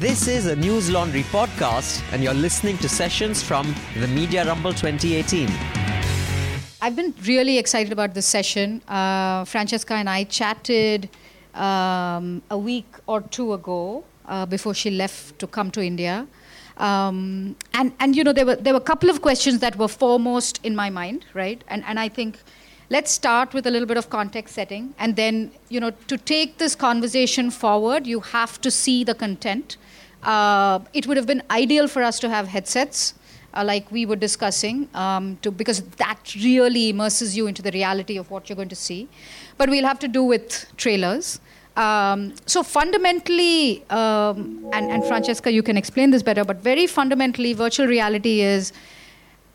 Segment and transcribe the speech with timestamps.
[0.00, 5.46] This is a Newslaundry podcast, and you're listening to sessions from the Media Rumble 2018.
[6.80, 8.80] I've been really excited about this session.
[8.88, 11.10] Uh, Francesca and I chatted
[11.52, 16.26] um, a week or two ago uh, before she left to come to India.
[16.78, 19.88] Um, and, and you know there were there were a couple of questions that were
[19.88, 21.62] foremost in my mind, right?
[21.68, 22.38] And and I think
[22.88, 26.56] let's start with a little bit of context setting, and then you know to take
[26.56, 29.76] this conversation forward, you have to see the content.
[30.22, 33.14] Uh, it would have been ideal for us to have headsets.
[33.52, 38.16] Uh, like we were discussing, um, to, because that really immerses you into the reality
[38.16, 39.08] of what you're going to see.
[39.58, 41.40] But we'll have to do with trailers.
[41.76, 47.52] Um, so fundamentally, um, and, and Francesca, you can explain this better, but very fundamentally,
[47.52, 48.72] virtual reality is,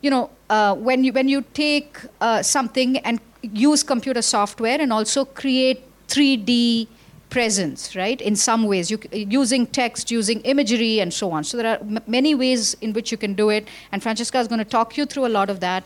[0.02, 4.92] you know, uh, when you when you take uh, something and use computer software and
[4.92, 6.88] also create 3D
[7.36, 8.22] presence, right?
[8.22, 11.44] In some ways, you, using text, using imagery, and so on.
[11.44, 14.48] So there are m- many ways in which you can do it, and Francesca is
[14.48, 15.84] going to talk you through a lot of that.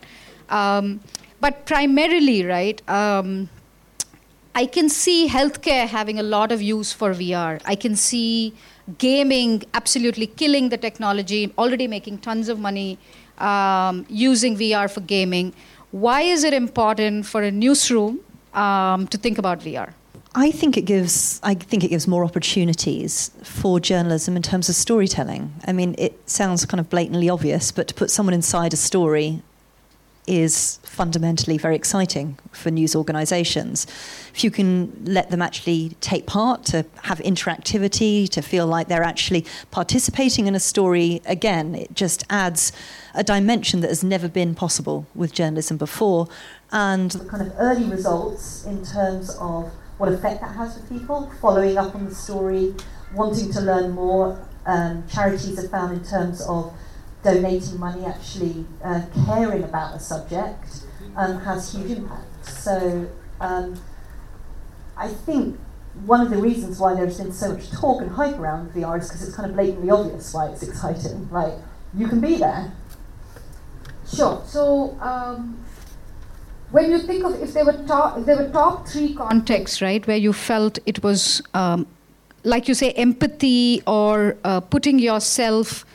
[0.50, 1.00] Um,
[1.46, 2.88] but primarily, right?
[3.00, 3.50] Um,
[4.62, 7.60] I can see healthcare having a lot of use for VR.
[7.66, 8.54] I can see
[8.98, 12.98] gaming absolutely killing the technology, already making tons of money
[13.38, 15.54] um, using VR for gaming.
[15.92, 18.20] Why is it important for a newsroom
[18.54, 19.94] um, to think about VR?
[20.36, 24.76] I think it gives I think it gives more opportunities for journalism in terms of
[24.76, 25.54] storytelling.
[25.66, 29.42] I mean, it sounds kind of blatantly obvious, but to put someone inside a story
[30.28, 33.88] is fundamentally very exciting for news organizations.
[34.32, 39.02] If you can let them actually take part, to have interactivity, to feel like they're
[39.02, 42.72] actually participating in a story, again, it just adds
[43.16, 46.28] a dimension that has never been possible with journalism before.
[46.72, 51.32] And the kind of early results in terms of what effect that has for people,
[51.42, 52.74] following up on the story,
[53.14, 54.48] wanting to learn more.
[54.66, 56.74] Um, charities have found in terms of
[57.22, 60.86] donating money, actually uh, caring about a subject,
[61.18, 62.46] um, has huge impact.
[62.46, 63.10] So
[63.42, 63.80] um,
[64.96, 65.60] I think
[66.06, 69.10] one of the reasons why there's been so much talk and hype around VR is
[69.10, 71.30] because it's kind of blatantly obvious why it's exciting.
[71.30, 71.54] Like,
[71.94, 72.72] you can be there.
[74.08, 74.42] Sure.
[74.46, 75.62] So, um,
[76.72, 80.06] when you think of if there were top, if there were top three contexts, right,
[80.06, 81.88] where you felt it was, um,
[82.44, 85.86] like you say, empathy or uh, putting yourself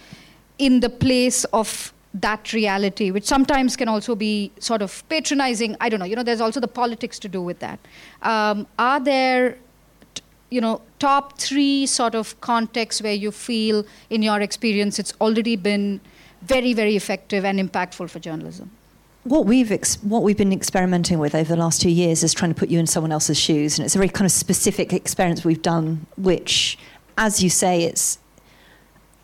[0.58, 5.76] in the place of that reality, which sometimes can also be sort of patronizing.
[5.80, 6.06] I don't know.
[6.06, 7.78] You know, there's also the politics to do with that.
[8.22, 9.58] Um, are there,
[10.50, 15.56] you know, top three sort of contexts where you feel, in your experience, it's already
[15.56, 16.00] been
[16.42, 18.70] very, very effective and impactful for journalism?
[19.24, 22.52] What we've ex- what we've been experimenting with over the last two years is trying
[22.52, 25.44] to put you in someone else's shoes, and it's a very kind of specific experience
[25.44, 26.78] we've done, which,
[27.16, 28.18] as you say, it's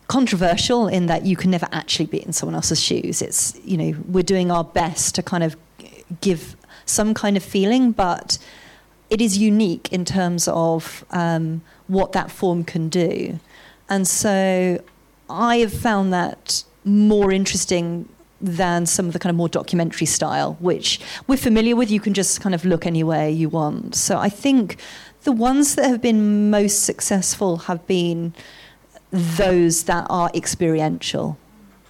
[0.07, 3.21] controversial in that you can never actually be in someone else's shoes.
[3.21, 5.55] It's, you know, we're doing our best to kind of
[6.19, 8.37] give some kind of feeling, but
[9.09, 13.39] it is unique in terms of um, what that form can do.
[13.87, 14.83] And so
[15.29, 18.09] I have found that more interesting
[18.41, 21.91] than some of the kind of more documentary style, which we're familiar with.
[21.91, 23.95] You can just kind of look anywhere you want.
[23.95, 24.77] So I think
[25.23, 28.33] the ones that have been most successful have been
[29.11, 31.37] those that are experiential.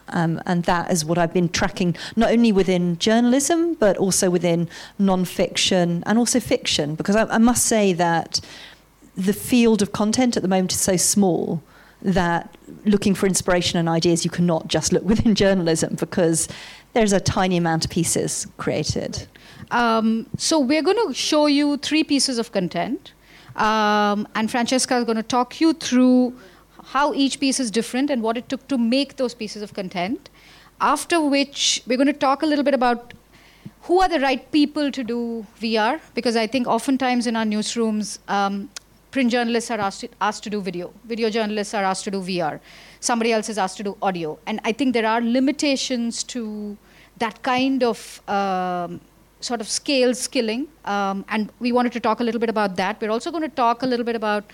[0.10, 4.68] Um, and that is what I've been tracking, not only within journalism, but also within
[5.00, 6.96] non-fiction and also fiction.
[6.96, 8.42] Because I, I must say that
[9.16, 11.64] the field of content at the moment is so small
[12.02, 16.48] that looking for inspiration and ideas, you cannot just look within journalism because
[16.94, 19.28] there's a tiny amount of pieces created.
[19.72, 23.14] Um, so we're going to show you three pieces of content,
[23.56, 26.38] um, and Francesca is going to talk you through
[26.84, 30.30] how each piece is different and what it took to make those pieces of content.
[30.80, 33.14] After which, we're going to talk a little bit about
[33.84, 38.20] who are the right people to do VR, because I think oftentimes in our newsrooms,
[38.28, 38.70] um,
[39.12, 42.22] print journalists are asked to, asked to do video, video journalists are asked to do
[42.22, 42.60] VR,
[43.00, 44.40] somebody else is asked to do audio.
[44.48, 46.78] And I think there are limitations to
[47.18, 49.02] that kind of um,
[49.42, 50.68] sort of scale skilling.
[50.86, 53.02] Um, and we wanted to talk a little bit about that.
[53.02, 54.46] We're also going to talk a little bit about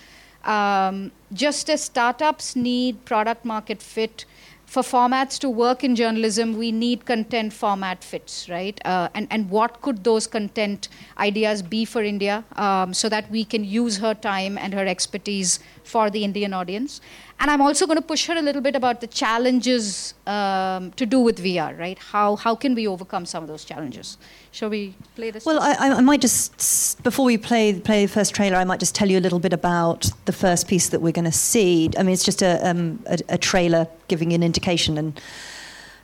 [0.43, 4.25] um, just as startups need product market fit,
[4.67, 8.79] for formats to work in journalism, we need content format fits, right?
[8.83, 13.45] Uh, and, and what could those content ideas be for India um, so that we
[13.45, 17.01] can use her time and her expertise for the Indian audience.
[17.39, 21.05] And I'm also going to push her a little bit about the challenges um, to
[21.05, 21.97] do with VR, right?
[21.99, 24.17] How, how can we overcome some of those challenges?
[24.51, 25.45] Shall we play this?
[25.45, 28.95] Well, I, I might just, before we play, play the first trailer, I might just
[28.95, 31.89] tell you a little bit about the first piece that we're going to see.
[31.97, 35.19] I mean, it's just a, um, a, a trailer giving an indication and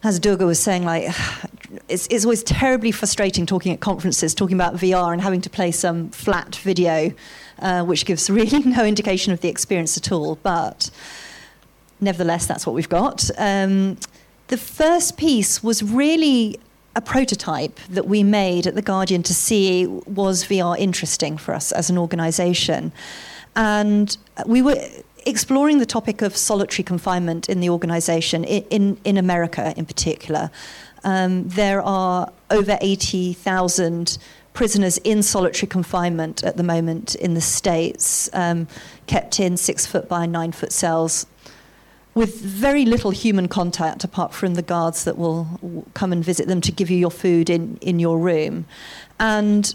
[0.03, 1.03] as Durga was saying, like
[1.89, 5.71] it's, it's always terribly frustrating talking at conferences, talking about VR and having to play
[5.71, 7.13] some flat video,
[7.63, 10.35] uh, which gives really no indication of the experience at all.
[10.43, 10.91] But
[11.99, 13.31] nevertheless, that's what we've got.
[13.37, 13.97] Um,
[14.47, 16.59] the first piece was really
[16.95, 21.71] a prototype that we made at The Guardian to see was VR interesting for us
[21.71, 22.91] as an organization.
[23.55, 24.75] And we were
[25.25, 30.51] exploring the topic of solitary confinement in the organization, in, in, in America in particular.
[31.03, 34.17] Um, there are over 80,000
[34.53, 38.67] prisoners in solitary confinement at the moment in the States, um,
[39.07, 41.25] kept in six foot by nine foot cells
[42.15, 46.61] with very little human contact apart from the guards that will come and visit them
[46.61, 48.65] to give you your food in, in your room.
[49.19, 49.73] And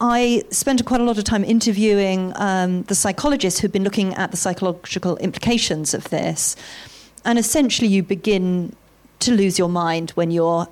[0.00, 4.30] I spent quite a lot of time interviewing um, the psychologists who've been looking at
[4.30, 6.54] the psychological implications of this.
[7.24, 8.76] And essentially, you begin
[9.18, 10.68] to lose your mind when you're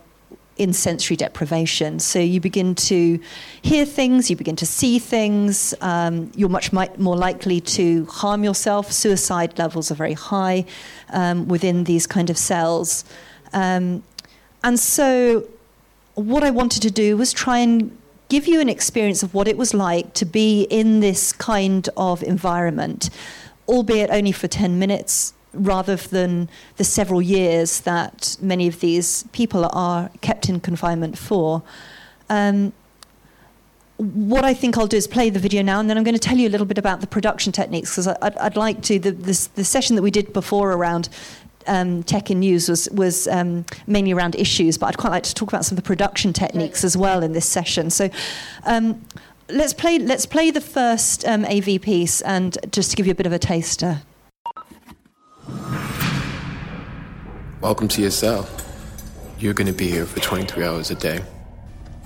[0.57, 1.99] in sensory deprivation.
[2.01, 3.21] So you begin to
[3.63, 8.91] hear things, you begin to see things, um, you're much more likely to harm yourself.
[8.91, 10.65] Suicide levels are very high
[11.11, 13.05] um, within these kind of cells.
[13.53, 14.03] Um,
[14.65, 15.47] and so,
[16.15, 17.97] what I wanted to do was try and
[18.29, 22.23] give you an experience of what it was like to be in this kind of
[22.23, 23.11] environment,
[23.69, 29.69] albeit only for 10 minutes rather than the several years that many of these people
[29.73, 31.63] are kept in confinement for.
[32.29, 32.73] Um,
[33.99, 36.21] what I think I'll do is play the video now, and then I'm going to
[36.21, 38.99] tell you a little bit about the production techniques because I'd, I'd, like to.
[38.99, 41.09] The, this, the session that we did before around
[41.67, 45.35] um, tech in news was was um, mainly around issues, but I'd quite like to
[45.35, 47.91] talk about some of the production techniques as well in this session.
[47.91, 48.11] So.
[48.65, 49.03] Um,
[49.49, 49.99] let's play.
[49.99, 53.33] Let's play the first um, AV piece, and just to give you a bit of
[53.33, 54.03] a taster.
[57.61, 58.49] Welcome to your cell.
[59.39, 61.21] You're going to be here for 23 hours a day.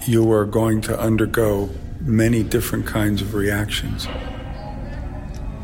[0.07, 1.71] You are going to undergo
[2.01, 4.07] many different kinds of reactions,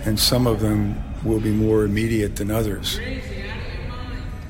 [0.07, 2.99] and some of them will be more immediate than others.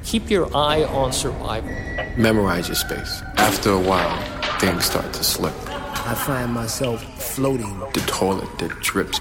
[0.05, 1.71] Keep your eye on survival.
[2.17, 3.23] Memorize your space.
[3.39, 4.23] After a while,
[4.61, 5.55] things start to slip.
[5.69, 7.81] I find myself floating.
[7.93, 9.21] The toilet that drips.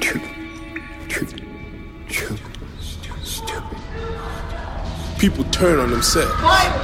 [0.00, 0.20] Choo,
[1.08, 1.26] choo,
[2.08, 2.36] choo,
[5.24, 6.34] people turn on themselves.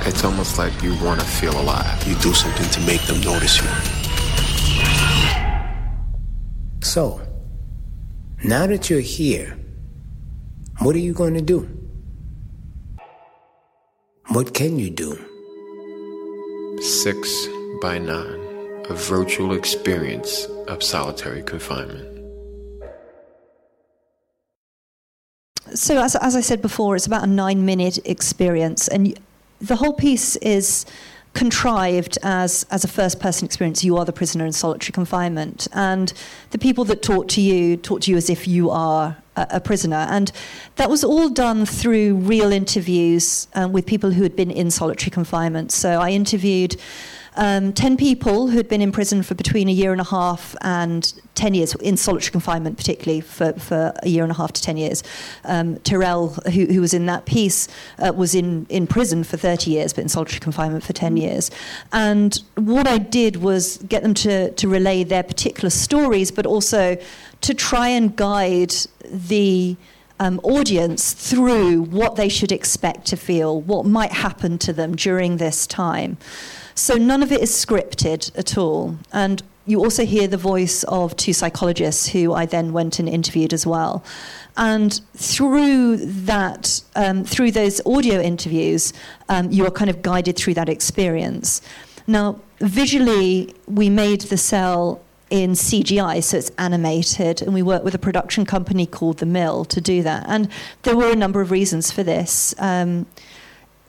[0.07, 2.03] It's almost like you want to feel alive.
[2.09, 3.69] You do something to make them notice you.
[6.83, 7.21] So,
[8.43, 9.59] now that you're here,
[10.79, 11.69] what are you going to do?
[14.29, 15.19] What can you do?
[16.81, 17.47] Six
[17.83, 18.41] by nine,
[18.89, 22.10] a virtual experience of solitary confinement.
[25.75, 29.19] So as, as I said before, it's about a nine minute experience, and
[29.61, 30.87] the whole piece is
[31.33, 33.85] contrived as as a first person experience.
[33.85, 36.13] You are the prisoner in solitary confinement, and
[36.51, 39.61] the people that talk to you talk to you as if you are a, a
[39.61, 40.33] prisoner, and
[40.77, 45.11] that was all done through real interviews um, with people who had been in solitary
[45.11, 45.73] confinement.
[45.73, 46.77] So I interviewed
[47.41, 50.55] um, 10 people who had been in prison for between a year and a half
[50.61, 54.61] and 10 years, in solitary confinement, particularly for, for a year and a half to
[54.63, 55.03] 10 years.
[55.45, 57.67] Um, Tyrell, who, who was in that piece,
[57.99, 61.50] uh, was in, in prison for 30 years, but in solitary confinement for 10 years.
[61.95, 66.99] And what I did was get them to, to relay their particular stories, but also
[67.41, 68.75] to try and guide
[69.07, 69.79] the
[70.19, 75.38] um, audience through what they should expect to feel, what might happen to them during
[75.38, 76.19] this time.
[76.81, 78.97] So none of it is scripted at all.
[79.13, 83.53] And you also hear the voice of two psychologists who I then went and interviewed
[83.53, 84.03] as well.
[84.57, 88.95] And through that, um, through those audio interviews,
[89.29, 91.61] um, you are kind of guided through that experience.
[92.07, 97.95] Now, visually, we made the cell in CGI, so it's animated, and we worked with
[97.95, 100.25] a production company called The Mill to do that.
[100.27, 100.49] And
[100.85, 102.55] there were a number of reasons for this.
[102.59, 103.05] Um,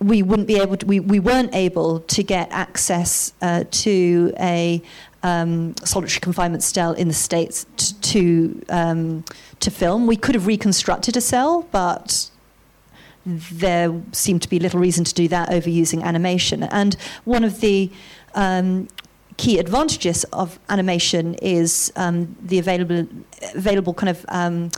[0.02, 4.82] we wouldn't be able to, we, we weren't able to get access uh, to a
[5.22, 9.24] um, solitary confinement cell in the States t- to, um,
[9.60, 10.08] to film.
[10.08, 12.32] We could have reconstructed a cell, but
[13.26, 16.64] there seemed to be little reason to do that over using animation.
[16.64, 17.92] And one of the
[18.34, 18.88] um,
[19.38, 23.08] key advantages of animation is um, the available,
[23.54, 24.72] available kind of um,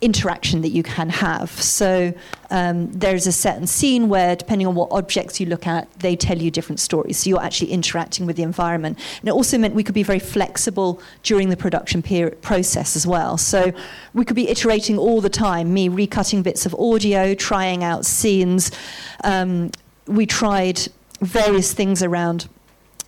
[0.00, 1.50] interaction that you can have.
[1.50, 2.14] So
[2.50, 6.38] um, there's a certain scene where, depending on what objects you look at, they tell
[6.38, 7.18] you different stories.
[7.18, 8.98] So you're actually interacting with the environment.
[9.20, 13.36] And it also meant we could be very flexible during the production process as well.
[13.36, 13.72] So
[14.14, 18.70] we could be iterating all the time, me recutting bits of audio, trying out scenes.
[19.24, 19.72] Um,
[20.06, 20.80] we tried
[21.20, 22.48] various things around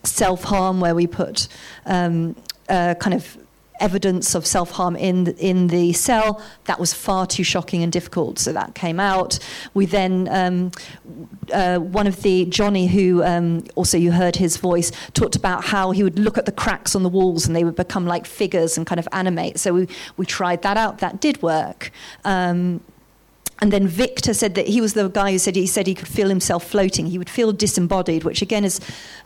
[0.02, 1.46] self harm, where we put
[1.86, 2.34] um,
[2.68, 3.38] uh, kind of
[3.80, 6.42] evidence of self harm in the, in the cell.
[6.64, 9.38] That was far too shocking and difficult, so that came out.
[9.74, 10.70] We then um,
[11.52, 15.90] uh, one of the Johnny, who um, also you heard his voice, talked about how
[15.90, 18.76] he would look at the cracks on the walls and they would become like figures
[18.76, 19.58] and kind of animate.
[19.58, 20.98] So we we tried that out.
[20.98, 21.90] That did work.
[22.24, 22.80] Um,
[23.60, 26.08] and then Victor said that he was the guy who said he said he could
[26.08, 27.06] feel himself floating.
[27.06, 28.80] He would feel disembodied, which again is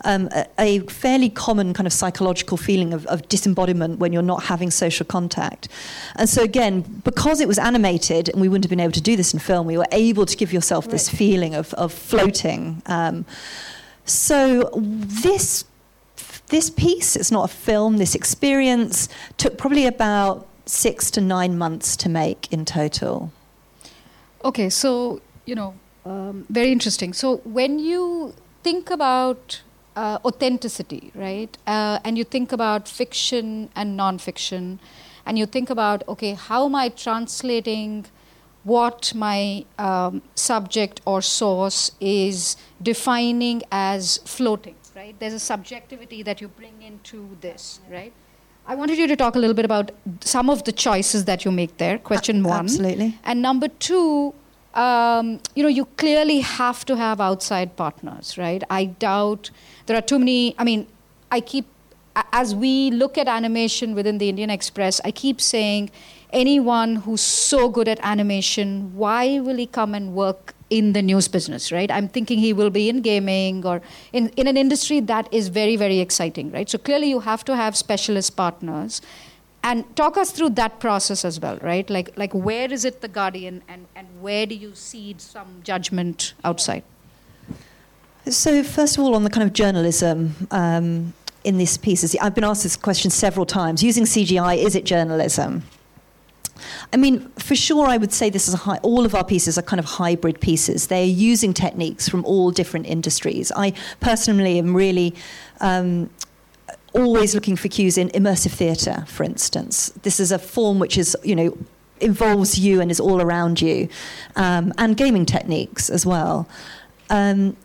[0.05, 4.45] um, a, a, fairly common kind of psychological feeling of, of, disembodiment when you're not
[4.45, 5.69] having social contact.
[6.17, 9.17] And so again, because it was animated and we wouldn't have been able to do
[9.17, 10.93] this in film, we were able to give yourself right.
[10.93, 12.83] this feeling of, of floating.
[12.87, 13.25] Um,
[14.05, 15.64] so this
[16.49, 17.97] this piece, it's not a film.
[17.97, 23.33] This experience took probably about six to nine months to make in total.
[24.45, 25.75] Okay, so, you know,
[26.05, 27.15] um, very interesting.
[27.15, 29.63] So, when you think about
[29.97, 34.81] uh, authenticity, right, uh, and you think about fiction and non-fiction,
[35.25, 38.05] and you think about, okay, how am I translating
[38.65, 45.19] what my um, subject or source is defining as floating, right?
[45.19, 48.13] There's a subjectivity that you bring into this, right?
[48.66, 49.90] I wanted you to talk a little bit about
[50.21, 51.99] some of the choices that you make there.
[51.99, 52.61] Question one.
[52.61, 53.18] Absolutely.
[53.25, 54.33] And number two,
[54.75, 58.62] um, you know, you clearly have to have outside partners, right?
[58.71, 59.50] I doubt
[59.87, 60.54] there are too many.
[60.59, 60.87] I mean,
[61.30, 61.66] I keep,
[62.33, 65.90] as we look at animation within the Indian Express, I keep saying,
[66.35, 71.29] anyone who's so good at animation, why will he come and work in the news
[71.29, 71.91] business, right?
[71.91, 73.81] I'm thinking he will be in gaming or
[74.12, 76.69] in, in an industry that is very, very exciting, right?
[76.69, 79.00] So clearly you have to have specialist partners.
[79.62, 81.88] And talk us through that process as well, right?
[81.88, 86.35] Like, like where is it the guardian and, and where do you see some judgment
[86.45, 86.83] outside?
[88.29, 91.14] So, first of all, on the kind of journalism um,
[91.45, 93.83] in this piece, I've been asked this question several times.
[93.83, 95.62] Using CGI, is it journalism?
[96.93, 99.59] I mean, for sure, I would say this is a high, all of our pieces
[99.59, 100.87] are kind of hybrid pieces.
[100.87, 103.52] They're using techniques from all different industries.
[103.57, 105.14] I personally am really
[105.61, 106.11] um,
[106.95, 109.90] always looking for cues in immersive theatre, for instance.
[110.02, 111.57] This is a form which is, you know,
[112.00, 113.88] involves you and is all around you,
[114.37, 116.49] um, and gaming techniques as well.
[117.11, 117.57] Um,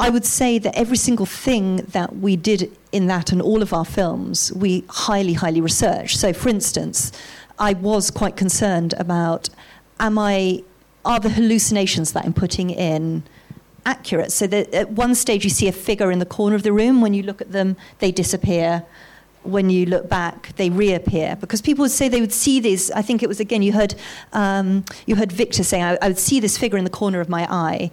[0.00, 3.72] I would say that every single thing that we did in that and all of
[3.72, 6.18] our films, we highly, highly researched.
[6.18, 7.10] So, for instance,
[7.58, 9.48] I was quite concerned about
[10.00, 10.62] am I
[11.04, 13.22] are the hallucinations that I'm putting in
[13.86, 14.32] accurate?
[14.32, 17.00] So that at one stage you see a figure in the corner of the room.
[17.00, 18.84] When you look at them, they disappear.
[19.44, 22.90] When you look back, they reappear because people would say they would see these.
[22.90, 23.94] I think it was again you heard
[24.32, 27.28] um, you heard Victor saying I, I would see this figure in the corner of
[27.28, 27.90] my eye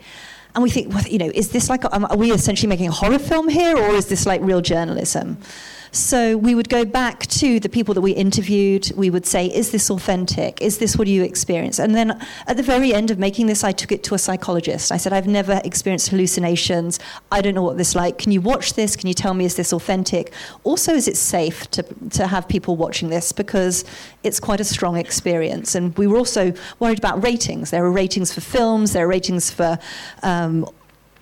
[0.56, 3.20] and we think, well, you know, is this like, are we essentially making a horror
[3.20, 5.38] film here, or is this like real journalism?
[5.96, 8.92] So we would go back to the people that we interviewed.
[8.98, 10.62] We would say, Is this authentic?
[10.62, 11.80] Is this what you experience?
[11.80, 14.92] And then at the very end of making this, I took it to a psychologist.
[14.92, 17.00] I said, I've never experienced hallucinations.
[17.32, 18.18] I don't know what this like.
[18.18, 18.98] Can you watch this?
[18.98, 20.34] Can you tell me, is this authentic?
[20.66, 23.32] Also, is it safe to, to have people watching this?
[23.32, 23.86] Because
[24.24, 25.76] it's quite a strong experience.
[25.76, 27.72] And we were also worried about ratings.
[27.72, 29.80] There are ratings for films, there are ratings for
[30.24, 30.66] um,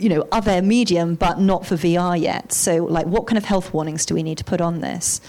[0.04, 2.52] you know, other medium, but not for VR yet.
[2.52, 5.22] So, like, what kind of health warnings do we need to put on this?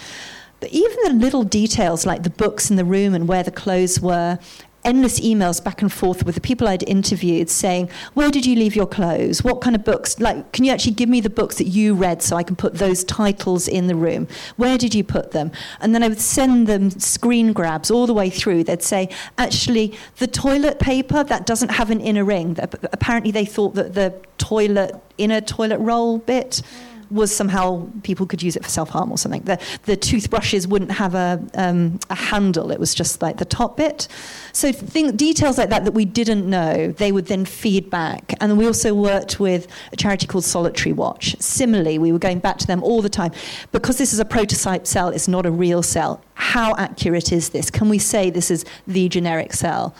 [0.59, 4.01] But even the little details, like the books in the room and where the clothes
[4.01, 4.37] were,
[4.85, 8.75] endless emails back and forth with the people I'd interviewed saying, Where did you leave
[8.75, 9.43] your clothes?
[9.43, 10.19] What kind of books?
[10.19, 12.75] Like, can you actually give me the books that you read so I can put
[12.75, 14.27] those titles in the room?
[14.55, 15.51] Where did you put them?
[15.81, 18.63] And then I would send them screen grabs all the way through.
[18.63, 22.57] They'd say, Actually, the toilet paper, that doesn't have an inner ring.
[22.93, 26.61] Apparently, they thought that the toilet, inner toilet roll bit.
[26.63, 29.41] Mm was somehow people could use it for self harm or something.
[29.43, 33.77] The, the toothbrushes wouldn't have a, um, a handle, it was just like the top
[33.77, 34.07] bit.
[34.53, 38.33] So thing, details like that that we didn't know, they would then feed back.
[38.41, 41.35] And we also worked with a charity called Solitary Watch.
[41.39, 43.31] Similarly, we were going back to them all the time.
[43.71, 46.21] Because this is a prototype cell, it's not a real cell.
[46.35, 47.71] How accurate is this?
[47.71, 49.95] Can we say this is the generic cell?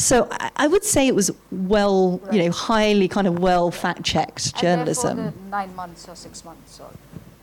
[0.00, 2.32] So I, I would say it was well, right.
[2.34, 5.34] you know, highly kind of well fact checked journalism.
[5.50, 6.90] nine months or six months, or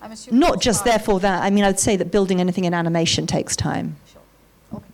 [0.01, 0.39] I'm assuming.
[0.39, 1.43] Not just therefore that.
[1.43, 3.97] I mean, I'd say that building anything in animation takes time.
[4.11, 4.21] Sure.
[4.73, 4.85] Okay.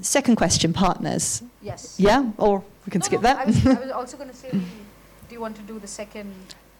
[0.00, 1.42] second question, partners.
[1.60, 1.96] Yes.
[1.98, 3.36] Yeah, or we can No, skip no, that.
[3.38, 4.60] I was, I was also going to say, do
[5.30, 6.32] you want to do the second?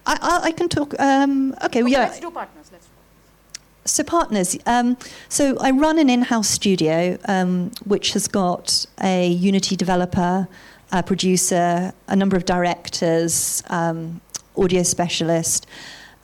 [0.07, 0.95] I, I, I can talk.
[1.00, 1.99] Um, okay, well, Okay, yeah.
[2.05, 2.71] Let's do partners.
[2.73, 2.87] Let's.
[3.85, 4.57] So partners.
[4.65, 4.97] Um,
[5.29, 10.47] so I run an in-house studio um, which has got a Unity developer,
[10.93, 14.21] a producer, a number of directors, um,
[14.57, 15.67] audio specialist.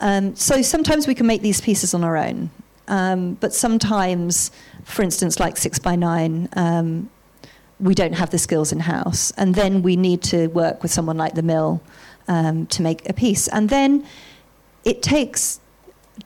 [0.01, 2.51] Um, so sometimes we can make these pieces on our own,
[2.87, 4.53] um, but sometimes,
[4.85, 6.49] for instance, like Six by Nine.
[6.53, 7.11] Um,
[7.81, 11.17] we don't have the skills in house, and then we need to work with someone
[11.17, 11.81] like the Mill
[12.29, 14.07] to make a piece, and then
[14.85, 15.61] it takes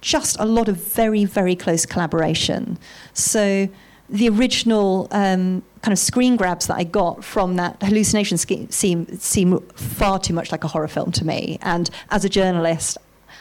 [0.01, 2.79] just a lot of very, very close collaboration.
[3.13, 3.69] So
[4.09, 9.59] the original um, kind of screen grabs that I got from that hallucination seem, seem
[9.69, 11.59] far too much like a horror film to me.
[11.63, 12.99] And as a journalist,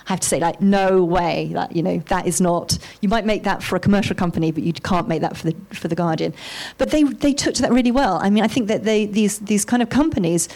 [0.08, 1.52] I have to say, like, no way.
[1.54, 2.78] That you know, that is not.
[3.02, 5.56] You might make that for a commercial company, but you can't make that for the
[5.74, 6.34] for the Guardian.
[6.80, 8.18] But they they took to that really well.
[8.22, 10.50] I mean, I think that they these these kind of companies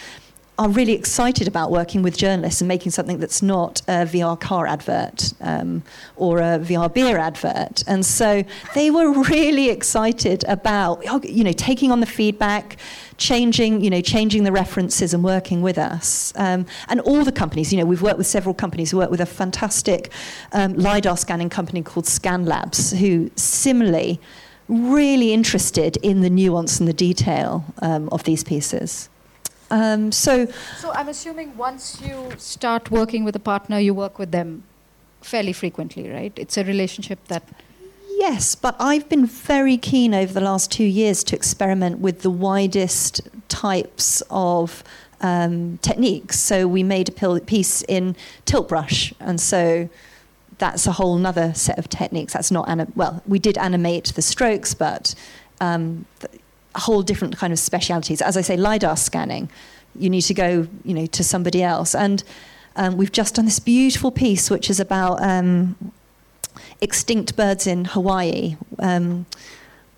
[0.58, 4.66] are really excited about working with journalists and making something that's not a VR car
[4.66, 5.82] advert um,
[6.16, 7.84] or a VR beer advert.
[7.86, 8.42] And so
[8.74, 12.78] they were really excited about, you know, taking on the feedback,
[13.18, 16.32] changing, you know, changing the references and working with us.
[16.36, 18.94] Um, and all the companies, you know, we've worked with several companies.
[18.94, 20.10] We worked with a fantastic
[20.52, 24.20] um, LiDAR scanning company called Scan Labs, who similarly
[24.68, 29.10] really interested in the nuance and the detail um, of these pieces.
[29.70, 30.46] Um, so,
[30.78, 34.62] So I'm assuming once you start working with a partner, you work with them
[35.22, 36.32] fairly frequently, right?
[36.36, 37.42] It's a relationship that.
[38.16, 42.30] yes, but I've been very keen over the last two years to experiment with the
[42.30, 44.84] widest types of
[45.20, 46.38] um, techniques.
[46.38, 49.88] So we made a piece in tilt brush, and so
[50.58, 52.32] that's a whole other set of techniques.
[52.32, 55.14] That's not anim- well, we did animate the strokes, but
[55.60, 56.40] um, th-
[56.80, 58.20] whole different kind of specialities.
[58.20, 59.50] As I say, lidar scanning,
[59.98, 61.94] you need to go, you know, to somebody else.
[61.94, 62.22] And
[62.76, 65.92] um, we've just done this beautiful piece, which is about um,
[66.80, 68.56] extinct birds in Hawaii.
[68.78, 69.26] Um,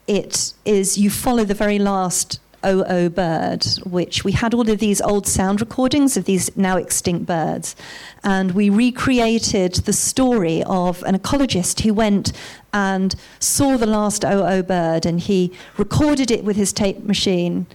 [0.06, 5.00] it is you follow the very last ʻōʻō bird, which we had all of these
[5.00, 7.76] old sound recordings of these now extinct birds.
[8.25, 12.32] And we recreated the story of an ecologist who went
[12.73, 17.66] and saw the last ʻōʻō bird and he recorded it with his tape machine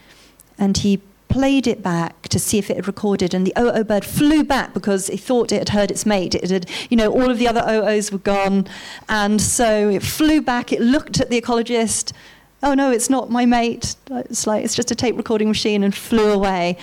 [0.57, 4.05] and he played it back to see if it had recorded and the ʻōʻō bird
[4.05, 6.35] flew back because he thought it had heard its mate.
[6.35, 8.67] It had, you know, all of the other ʻōʻōs were gone.
[9.09, 12.13] And so it flew back, it looked at the ecologist,
[12.63, 13.95] oh no, it's not my mate.
[14.09, 16.77] It's like it's just a tape recording machine and flew away.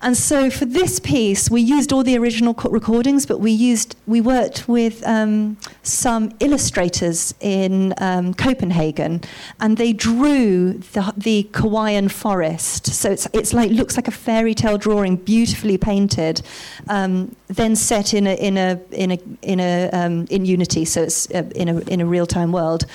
[0.00, 4.20] And so for this piece, we used all the original recordings, but we used we
[4.20, 9.22] worked with um, some illustrators in um, Copenhagen,
[9.58, 12.86] and they drew the, the Kauaian forest.
[12.86, 16.42] So it's it's like looks like a fairy tale drawing, beautifully painted,
[16.88, 20.84] um, then set in a in a in a in a um, in Unity.
[20.84, 22.86] So it's uh, in a in a real time world,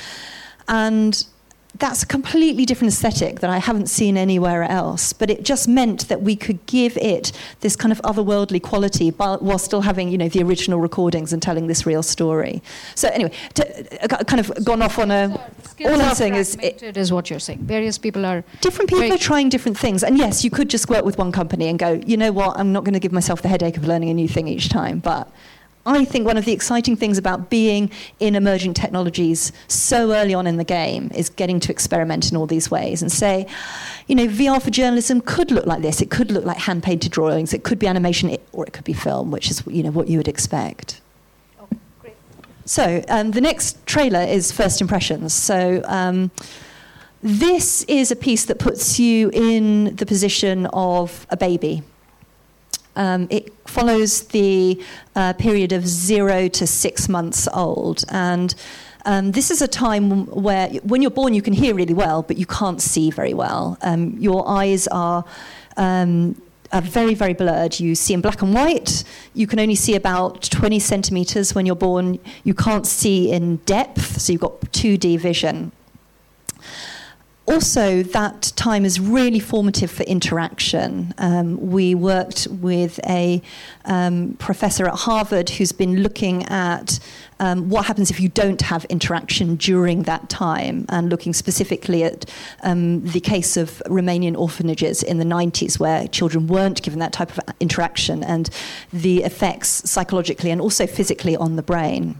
[0.69, 1.25] and
[1.79, 5.11] that's a completely different aesthetic that I haven't seen anywhere else.
[5.11, 7.31] But it just meant that we could give it
[7.61, 11.67] this kind of otherworldly quality while still having, you know, the original recordings and telling
[11.67, 12.61] this real story.
[12.95, 15.51] So anyway, to, uh, kind of gone off on a.
[15.85, 17.59] All I'm saying is, it is what you're saying.
[17.59, 18.43] Various people are.
[18.61, 21.67] Different people are trying different things, and yes, you could just work with one company
[21.67, 24.09] and go, you know what, I'm not going to give myself the headache of learning
[24.09, 25.31] a new thing each time, but.
[25.85, 30.47] I think one of the exciting things about being in emerging technologies so early on
[30.47, 33.45] in the game is getting to experiment in all these ways and say,
[34.07, 36.01] you know, VR for journalism could look like this.
[36.01, 37.53] It could look like hand painted drawings.
[37.53, 40.17] It could be animation, or it could be film, which is you know what you
[40.17, 41.01] would expect.
[41.61, 42.15] Okay, great.
[42.65, 45.33] So um, the next trailer is First Impressions.
[45.33, 46.31] So um,
[47.21, 51.83] this is a piece that puts you in the position of a baby.
[52.95, 54.81] Um, it follows the
[55.15, 58.03] uh, period of zero to six months old.
[58.09, 58.53] And
[59.05, 62.37] um, this is a time where, when you're born, you can hear really well, but
[62.37, 63.77] you can't see very well.
[63.81, 65.25] Um, your eyes are.
[65.77, 67.79] Um, are very, very blurred.
[67.79, 69.03] You see in black and white.
[69.35, 72.17] You can only see about 20 centimeters when you're born.
[72.43, 75.71] You can't see in depth, so you've got 2D vision
[77.45, 81.13] also, that time is really formative for interaction.
[81.17, 83.41] Um, we worked with a
[83.83, 86.99] um, professor at Harvard who's been looking at
[87.41, 92.25] um, what happens if you don't have interaction during that time, and looking specifically at
[92.61, 97.37] um, the case of Romanian orphanages in the 90s, where children weren't given that type
[97.37, 98.49] of interaction, and
[98.93, 102.15] the effects psychologically and also physically on the brain.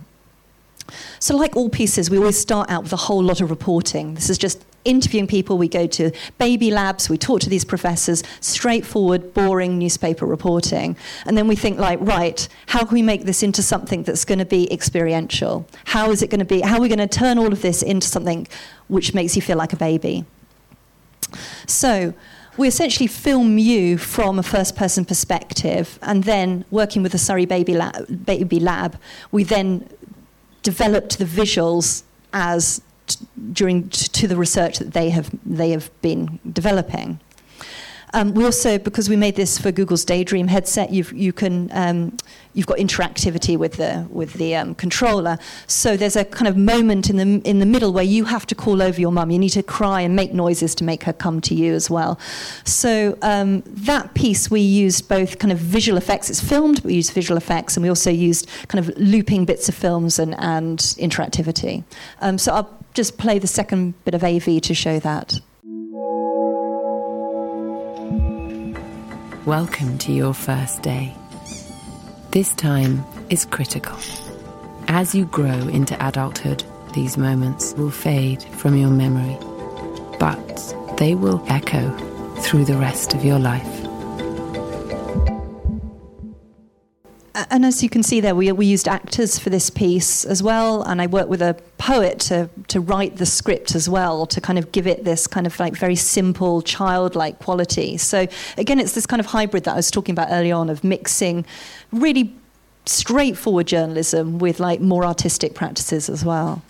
[1.19, 4.15] So, like all pieces, we always start out with a whole lot of reporting.
[4.15, 8.23] This is just interviewing people, we go to baby labs, we talk to these professors,
[8.41, 10.97] straightforward, boring newspaper reporting.
[11.25, 14.39] And then we think, like, right, how can we make this into something that's going
[14.39, 15.65] to be experiential?
[15.85, 17.81] How is it going to be, how are we going to turn all of this
[17.81, 18.47] into something
[18.87, 20.25] which makes you feel like a baby?
[21.65, 22.13] So,
[22.55, 27.45] we essentially film you from a first person perspective, and then working with the Surrey
[27.45, 28.95] Baby Lab, Baby Lab
[29.31, 29.89] we then
[30.63, 35.89] developed the visuals as t- during t- to the research that they have they have
[36.02, 37.19] been developing.
[38.13, 42.15] Um, we also, because we made this for Google's Daydream headset, you've, you can, um,
[42.54, 45.39] you've got interactivity with the, with the um, controller.
[45.65, 48.56] So there's a kind of moment in the, in the middle where you have to
[48.56, 49.32] call over your mum.
[49.32, 52.19] You need to cry and make noises to make her come to you as well.
[52.65, 56.30] So um, that piece we used both kind of visual effects.
[56.30, 59.67] It's filmed, but we used visual effects, and we also used kind of looping bits
[59.69, 61.84] of films and, and interactivity.
[62.21, 65.39] Um, so I'll just play the second bit of AV to show that.
[69.45, 71.13] Welcome to your first day.
[72.32, 73.97] This time is critical.
[74.88, 79.38] As you grow into adulthood, these moments will fade from your memory,
[80.17, 81.91] but they will echo
[82.38, 83.82] through the rest of your life.
[87.35, 90.83] And as you can see there, we, we used actors for this piece as well,
[90.83, 94.59] and I worked with a poet to, to write the script as well, to kind
[94.59, 97.97] of give it this kind of like very simple, childlike quality.
[97.97, 100.83] So again, it's this kind of hybrid that I was talking about early on of
[100.83, 101.45] mixing
[101.91, 102.35] really
[102.85, 106.61] straightforward journalism with like more artistic practices as well.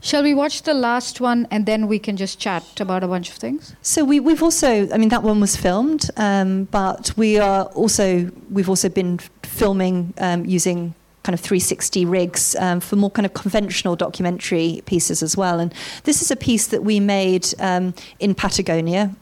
[0.00, 3.30] Shall we watch the last one and then we can just chat about a bunch
[3.30, 3.74] of things?
[3.82, 8.30] So we, we've also, I mean, that one was filmed, um, but we are also,
[8.50, 13.34] we've also been filming um, using kind of 360 rigs um, for more kind of
[13.34, 15.58] conventional documentary pieces as well.
[15.58, 19.14] And this is a piece that we made um, in Patagonia.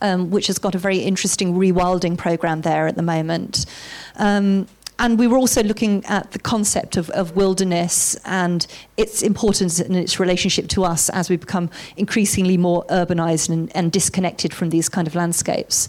[0.00, 3.66] Um, which has got a very interesting rewilding program there at the moment.
[4.98, 9.96] And we were also looking at the concept of, of wilderness and its importance and
[9.96, 14.88] its relationship to us as we become increasingly more urbanized and, and disconnected from these
[14.88, 15.88] kind of landscapes.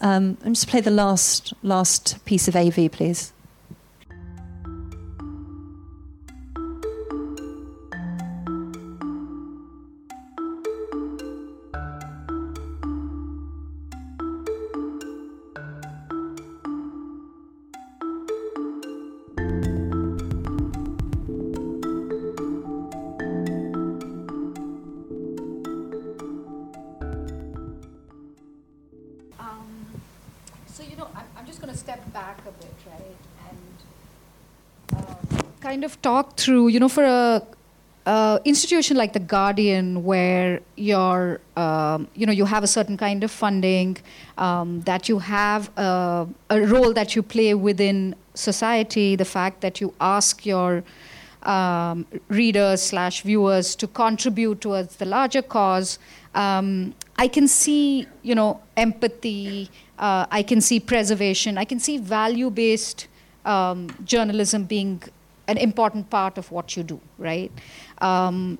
[0.00, 3.32] Um, and just play the last last piece of AV, please.
[35.84, 37.42] Kind of talk through, you know, for a
[38.06, 43.24] uh, institution like the Guardian, where you're, um, you know, you have a certain kind
[43.24, 43.96] of funding,
[44.38, 49.80] um, that you have a, a, role that you play within society, the fact that
[49.80, 50.84] you ask your
[51.42, 55.98] um, readers slash viewers to contribute towards the larger cause.
[56.34, 59.70] Um, I can see, you know, empathy.
[59.98, 61.58] Uh, I can see preservation.
[61.58, 63.06] I can see value-based
[63.44, 65.02] um, journalism being
[65.48, 67.52] an important part of what you do, right?
[67.98, 68.58] Um,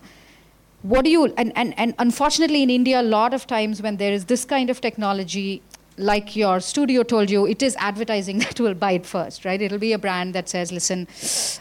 [0.83, 4.12] what do you, and, and, and unfortunately in India, a lot of times when there
[4.12, 5.62] is this kind of technology,
[5.97, 9.61] like your studio told you, it is advertising that will buy it first, right?
[9.61, 11.09] It'll be a brand that says, listen,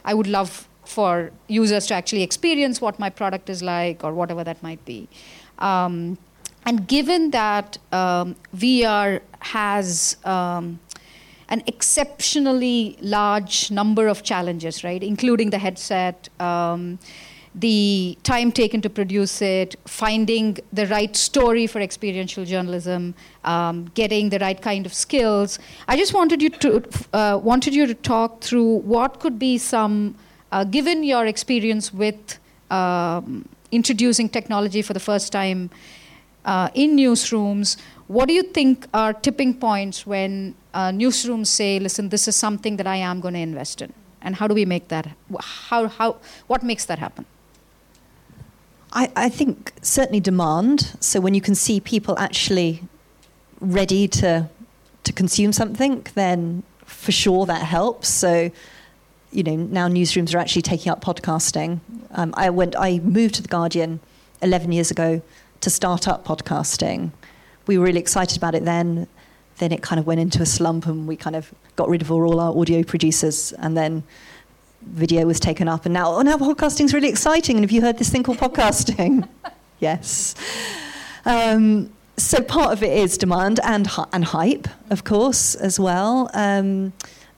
[0.03, 4.43] I would love for users to actually experience what my product is like or whatever
[4.43, 5.07] that might be.
[5.59, 6.17] Um,
[6.65, 10.79] and given that um, VR has um,
[11.53, 15.03] an exceptionally large number of challenges, right?
[15.03, 16.97] Including the headset, um,
[17.53, 23.13] the time taken to produce it, finding the right story for experiential journalism,
[23.43, 25.59] um, getting the right kind of skills.
[25.87, 26.71] I just wanted you to
[27.13, 30.15] uh, wanted you to talk through what could be some,
[30.51, 32.39] uh, given your experience with
[32.71, 35.69] um, introducing technology for the first time
[36.45, 37.77] uh, in newsrooms.
[38.07, 42.77] What do you think are tipping points when uh, newsrooms say, listen, this is something
[42.77, 43.93] that I am going to invest in?
[44.21, 45.11] And how do we make that?
[45.39, 47.25] How, how, what makes that happen?
[48.93, 50.95] I, I think certainly demand.
[50.99, 52.83] So when you can see people actually
[53.59, 54.49] ready to
[55.03, 58.07] to consume something, then for sure that helps.
[58.07, 58.51] So,
[59.31, 61.79] you know, now newsrooms are actually taking up podcasting.
[62.11, 63.99] Um, I went, I moved to the Guardian
[64.41, 65.21] 11 years ago
[65.61, 67.11] to start up podcasting.
[67.67, 69.07] We were really excited about it then
[69.57, 72.11] then it kind of went into a slump and we kind of got rid of
[72.11, 74.03] all our audio producers and then
[74.81, 75.85] video was taken up.
[75.85, 77.57] And now oh now podcasting's really exciting.
[77.57, 79.27] And have you heard this thing called podcasting?
[79.79, 80.35] Yes.
[81.25, 86.29] Um, so part of it is demand and and hype, of course, as well.
[86.33, 86.93] Um,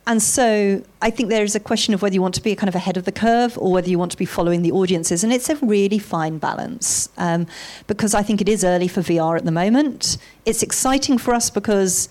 [0.07, 2.67] and so I think there is a question of whether you want to be kind
[2.67, 5.23] of ahead of the curve or whether you want to be following the audiences.
[5.23, 7.47] And it's a really fine balance um,
[7.87, 10.17] because I think it is early for VR at the moment.
[10.45, 12.07] It's exciting for us because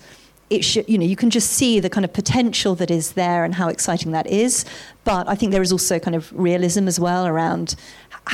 [0.51, 3.45] it should, you know, you can just see the kind of potential that is there
[3.45, 4.65] and how exciting that is.
[5.05, 7.77] But I think there is also kind of realism as well around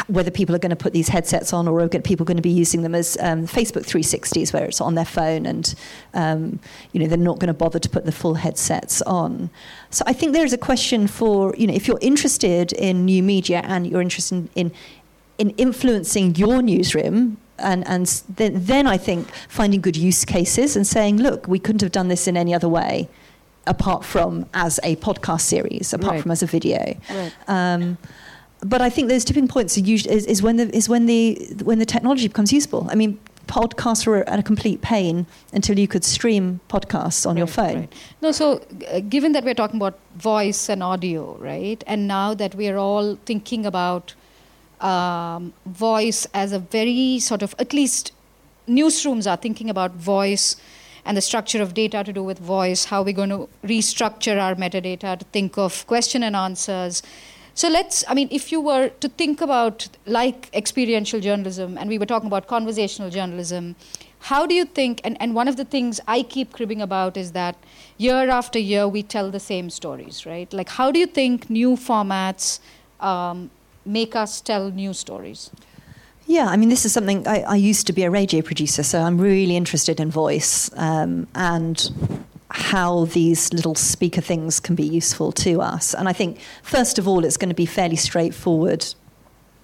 [0.06, 2.50] whether people are going to put these headsets on or are people going to be
[2.50, 5.74] using them as um, Facebook 360s where it's on their phone and
[6.14, 6.60] um,
[6.92, 9.50] you know they're not going to bother to put the full headsets on.
[9.90, 13.22] So I think there is a question for you know if you're interested in new
[13.22, 14.72] media and you're interested in, in,
[15.38, 20.86] in influencing your newsroom and, and then, then I think finding good use cases and
[20.86, 23.08] saying, look, we couldn't have done this in any other way
[23.66, 26.22] apart from as a podcast series, apart right.
[26.22, 26.98] from as a video.
[27.10, 27.32] Right.
[27.46, 27.98] Um,
[28.62, 31.34] but I think those tipping points are usually is, is when the is when the
[31.62, 32.86] when the technology becomes useful.
[32.90, 37.46] I mean, podcasts were a complete pain until you could stream podcasts on right, your
[37.46, 37.76] phone.
[37.80, 37.92] Right.
[38.22, 42.54] No, so uh, given that we're talking about voice and audio, right, and now that
[42.54, 44.14] we are all thinking about
[44.80, 48.12] um, voice as a very sort of at least
[48.68, 50.56] newsrooms are thinking about voice
[51.04, 54.54] and the structure of data to do with voice, how we're going to restructure our
[54.54, 57.02] metadata to think of question and answers
[57.54, 61.98] so let's, I mean, if you were to think about like experiential journalism, and we
[61.98, 63.76] were talking about conversational journalism,
[64.20, 67.32] how do you think, and, and one of the things I keep cribbing about is
[67.32, 67.56] that
[67.96, 70.52] year after year we tell the same stories, right?
[70.52, 72.60] Like, how do you think new formats
[73.00, 73.50] um,
[73.84, 75.50] make us tell new stories?
[76.26, 79.00] Yeah, I mean, this is something I, I, used to be a radio producer, so
[79.00, 80.70] I'm really interested in voice.
[80.76, 81.90] Um, and
[82.50, 85.94] how these little speaker things can be useful to us.
[85.94, 88.86] And I think, first of all, it's going to be fairly straightforward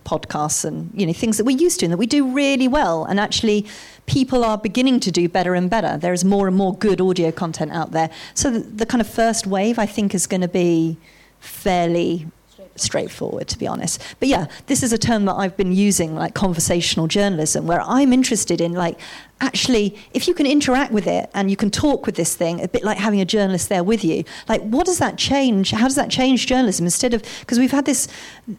[0.05, 3.05] podcasts and you know things that we're used to and that we do really well.
[3.05, 3.66] And actually
[4.07, 5.99] people are beginning to do better and better.
[5.99, 8.09] There is more and more good audio content out there.
[8.35, 10.96] So the, the kind of first wave i think is going to be
[11.40, 12.27] fairly
[12.76, 14.02] straightforward, to be honest.
[14.18, 18.12] But yeah, this is a term that I've been using, like conversational journalism, where I'm
[18.12, 18.98] interested in, like,
[19.40, 22.68] actually, if you can interact with it and you can talk with this thing, a
[22.68, 25.70] bit like having a journalist there with you, like, what does that change?
[25.70, 28.09] How does that change journalism instead of, because we've had this,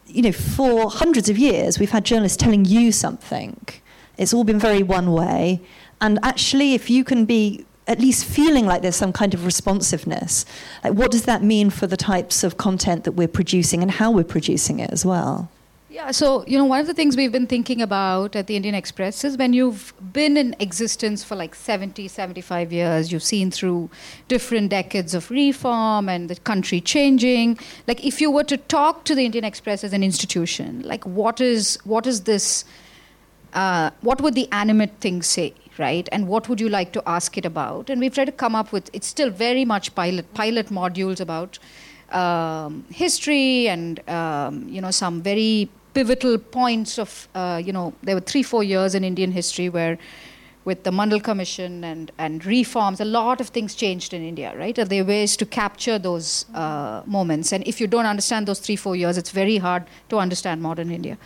[0.05, 3.59] you know, for hundreds of years, we've had journalists telling you something.
[4.17, 5.61] It's all been very one way.
[5.99, 10.45] And actually, if you can be at least feeling like there's some kind of responsiveness.
[10.83, 14.11] Like, what does that mean for the types of content that we're producing and how
[14.11, 15.49] we're producing it as well?
[15.89, 18.75] Yeah, so, you know, one of the things we've been thinking about at the Indian
[18.75, 23.89] Express is when you've been in existence for like 70, 75 years, you've seen through
[24.27, 27.57] different decades of reform and the country changing.
[27.87, 31.39] Like, if you were to talk to the Indian Express as an institution, like, what
[31.39, 32.65] is, what is this,
[33.53, 35.55] uh, what would the animate thing say?
[35.79, 36.07] Right?
[36.11, 37.89] And what would you like to ask it about?
[37.89, 41.59] And we've tried to come up with, it's still very much pilot, pilot modules about
[42.11, 48.15] um, history and, um, you know, some very pivotal points of, uh, you know, there
[48.15, 49.97] were three, four years in Indian history where
[50.67, 54.77] with the Mandal Commission and, and reforms, a lot of things changed in India, right?
[54.77, 57.53] Are there ways to capture those uh, moments.
[57.53, 60.91] And if you don't understand those three, four years, it's very hard to understand modern
[60.91, 61.17] India.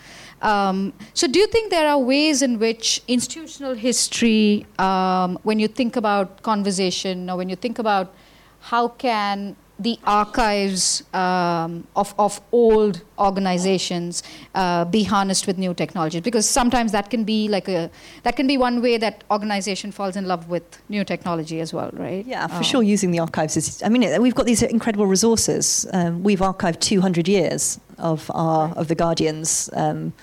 [0.41, 5.67] Um, so, do you think there are ways in which institutional history, um, when you
[5.67, 8.13] think about conversation or when you think about
[8.59, 14.21] how can the archives um, of, of old organizations
[14.53, 17.89] uh, be harnessed with new technologies because sometimes that can be like a
[18.23, 21.89] that can be one way that organization falls in love with new technology as well
[21.93, 22.25] right?
[22.25, 25.87] Yeah for um, sure using the archives is i mean we've got these incredible resources.
[25.93, 30.13] Um, we've archived 200 years of our of the guardian's um,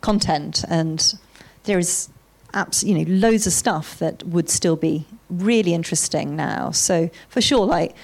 [0.00, 1.14] content and
[1.64, 2.08] there is
[2.54, 6.70] abs- you know loads of stuff that would still be really interesting now.
[6.70, 7.94] So for sure like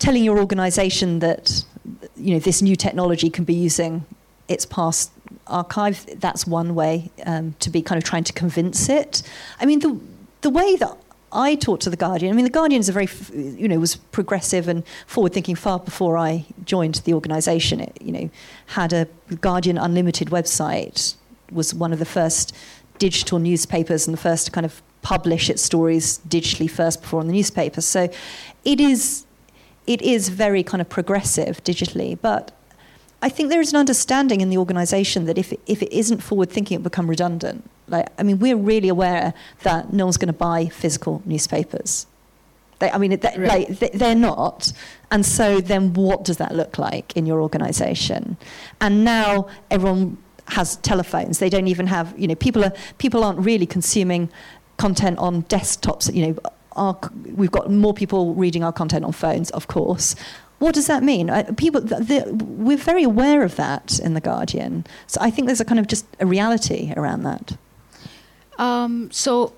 [0.00, 1.64] telling your organization that
[2.16, 4.04] you know this new technology can be using
[4.48, 5.12] its past
[5.46, 9.22] archive that's one way um, to be kind of trying to convince it
[9.60, 10.00] i mean the
[10.40, 10.96] the way that
[11.32, 12.32] I talked to the Guardian.
[12.32, 16.18] I mean, the Guardian is a very, you know, was progressive and forward-thinking far before
[16.18, 17.80] I joined the organisation.
[17.80, 18.30] It, you know,
[18.66, 19.06] had a
[19.40, 21.14] Guardian Unlimited website,
[21.52, 22.52] was one of the first
[22.98, 27.28] digital newspapers and the first to kind of publish its stories digitally first before on
[27.28, 27.80] the newspaper.
[27.80, 28.08] So,
[28.64, 29.24] it is
[29.86, 32.52] it is very kind of progressive digitally, but
[33.22, 36.50] I think there is an understanding in the organisation that if if it isn't forward
[36.50, 37.68] thinking, it will become redundant.
[37.88, 42.06] Like, I mean, we're really aware that no one's going to buy physical newspapers.
[42.78, 43.68] They, I mean, they, right.
[43.68, 44.72] like, they, are not.
[45.10, 48.36] And so then what does that look like in your organisation?
[48.80, 50.16] And now everyone
[50.48, 51.40] has telephones.
[51.40, 54.30] They don't even have, you know, people are people aren't really consuming
[54.78, 56.12] content on desktops.
[56.14, 56.38] You know,
[56.80, 56.98] our,
[57.36, 60.16] we've got more people reading our content on phones, of course.
[60.58, 61.30] What does that mean?
[61.30, 64.86] Uh, people, the, we're very aware of that in the Guardian.
[65.06, 67.56] So I think there's a kind of just a reality around that.
[68.58, 69.52] Um, so,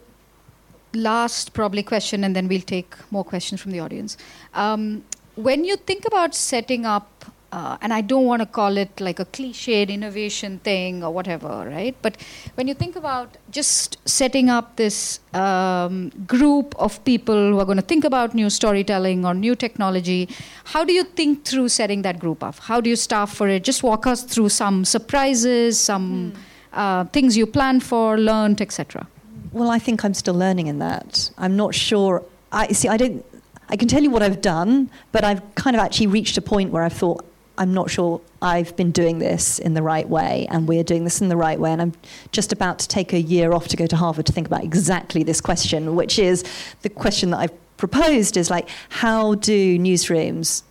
[0.94, 4.16] last probably question, and then we'll take more questions from the audience.
[4.54, 5.04] Um,
[5.34, 9.20] when you think about setting up uh, and I don't want to call it like
[9.20, 11.94] a cliched innovation thing or whatever, right?
[12.00, 12.16] But
[12.54, 17.76] when you think about just setting up this um, group of people who are going
[17.76, 20.30] to think about new storytelling or new technology,
[20.64, 22.58] how do you think through setting that group up?
[22.58, 23.64] How do you staff for it?
[23.64, 26.38] Just walk us through some surprises, some mm.
[26.72, 29.06] uh, things you planned for, learned, etc.
[29.52, 31.30] Well, I think I'm still learning in that.
[31.36, 32.24] I'm not sure.
[32.50, 32.88] I see.
[32.88, 33.22] I don't.
[33.68, 36.72] I can tell you what I've done, but I've kind of actually reached a point
[36.72, 37.24] where I've thought
[37.62, 41.20] I'm not sure I've been doing this in the right way, and we're doing this
[41.20, 41.70] in the right way.
[41.70, 41.92] And I'm
[42.32, 45.22] just about to take a year off to go to Harvard to think about exactly
[45.22, 46.42] this question, which is
[46.82, 50.64] the question that I've proposed is like, how do newsrooms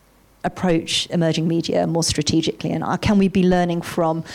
[0.43, 2.71] approach emerging media more strategically?
[2.71, 4.25] And can we be learning from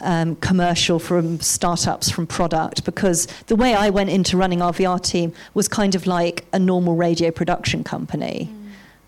[0.00, 2.84] um, commercial, from startups, from product?
[2.84, 6.58] Because the way I went into running our VR team was kind of like a
[6.58, 8.50] normal radio production company.
[8.52, 8.61] Mm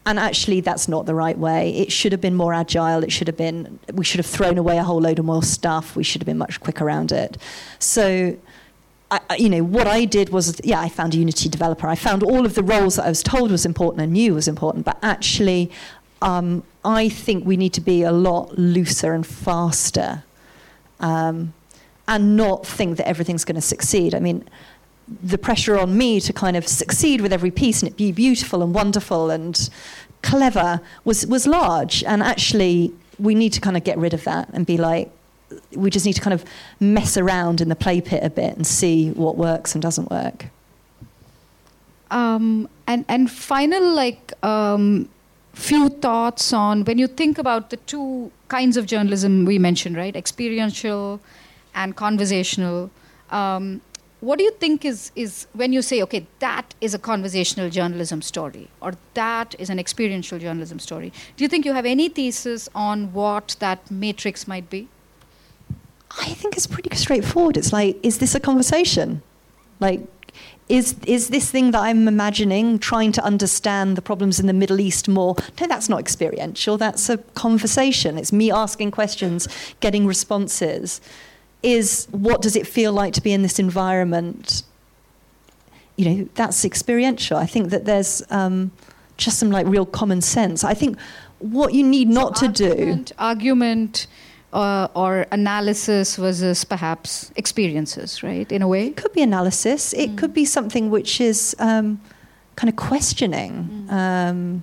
[0.07, 1.75] and actually, that's not the right way.
[1.77, 3.03] It should have been more agile.
[3.03, 5.97] It should have been, we should have thrown away a whole load of more stuff.
[5.97, 7.39] We should have been much quicker around it.
[7.79, 8.37] So,
[9.11, 11.87] I, you know, what I did was, yeah, I found a Unity developer.
[11.87, 14.47] I found all of the roles that I was told was important and knew was
[14.47, 15.71] important, but actually,
[16.21, 20.23] um, I think we need to be a lot looser and faster
[21.01, 21.55] um,
[22.07, 24.15] and not think that everything's going to succeed.
[24.15, 24.49] I mean,
[25.23, 28.63] the pressure on me to kind of succeed with every piece and it be beautiful
[28.63, 29.69] and wonderful and
[30.23, 32.03] clever was was large.
[32.05, 35.11] And actually we need to kind of get rid of that and be like
[35.73, 36.45] we just need to kind of
[36.81, 40.47] mess around in the play pit a bit and see what works and doesn't work.
[42.11, 45.09] Um, and and final like um,
[45.53, 50.15] few thoughts on when you think about the two kinds of journalism we mentioned right?
[50.17, 51.21] Experiential
[51.75, 52.91] and conversational.
[53.31, 53.81] Um,
[54.25, 58.23] what do you think is, is when you say, okay, that is a conversational journalism
[58.23, 61.13] story or that is an experiential journalism story?
[61.37, 64.89] Do you think you have any thesis on what that matrix might be?
[66.19, 67.57] I think it's pretty straightforward.
[67.57, 69.23] It's like, is this a conversation?
[69.81, 70.01] Like,
[70.69, 74.81] is is this thing that I'm imagining trying to understand the problems in the Middle
[74.81, 75.37] East more?
[75.61, 76.79] No, that's not experiential.
[76.79, 78.17] That's a conversation.
[78.17, 79.47] It's me asking questions,
[79.81, 81.03] getting responses
[81.65, 84.63] is what does it feel like to be in this environment?
[85.97, 87.37] You know, that's experiential.
[87.37, 88.73] I think that there's um,
[89.17, 90.65] just some like real common sense.
[90.65, 90.99] I think
[91.39, 93.15] what you need not so to argument, do.
[93.19, 94.07] Argument
[94.53, 98.51] uh, or analysis versus perhaps experiences, right?
[98.53, 98.87] In a way?
[98.87, 99.93] It could be analysis.
[99.93, 100.19] It mm.
[100.19, 102.01] could be something which is um,
[102.57, 103.87] kind of questioning.
[103.89, 103.93] Mm.
[103.93, 104.63] Um,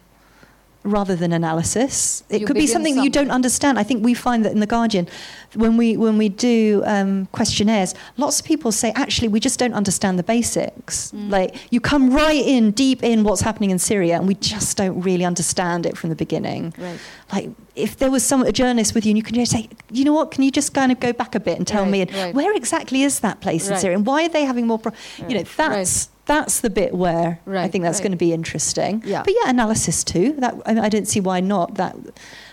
[0.84, 2.24] rather than analysis.
[2.30, 3.78] It you could be something, that you don't understand.
[3.78, 5.08] I think we find that in the Guardian,
[5.54, 9.74] when we when we do um, questionnaires, lots of people say actually we just don't
[9.74, 11.12] understand the basics.
[11.12, 11.30] Mm.
[11.30, 15.02] Like you come right in deep in what's happening in Syria, and we just don't
[15.02, 16.74] really understand it from the beginning.
[16.78, 17.00] Right.
[17.32, 20.04] Like if there was some a journalist with you, and you can just say, you
[20.04, 22.06] know what, can you just kind of go back a bit and tell right, me
[22.06, 22.34] right.
[22.34, 24.80] where exactly is that place in Syria, and why are they having more?
[24.80, 24.92] Pro-?
[25.28, 28.04] You know, that's that's the bit where right, I think that's right.
[28.04, 29.02] going to be interesting.
[29.06, 29.24] Yeah.
[29.24, 30.34] But yeah, analysis too.
[30.34, 31.76] That I, mean, I don't see why not.
[31.76, 31.96] That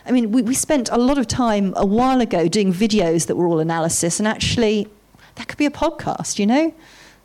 [0.06, 3.36] I mean, we, we spent a lot of time a while ago doing videos that
[3.36, 4.88] were all analysis, and actually,
[5.34, 6.38] that could be a podcast.
[6.38, 6.74] You know,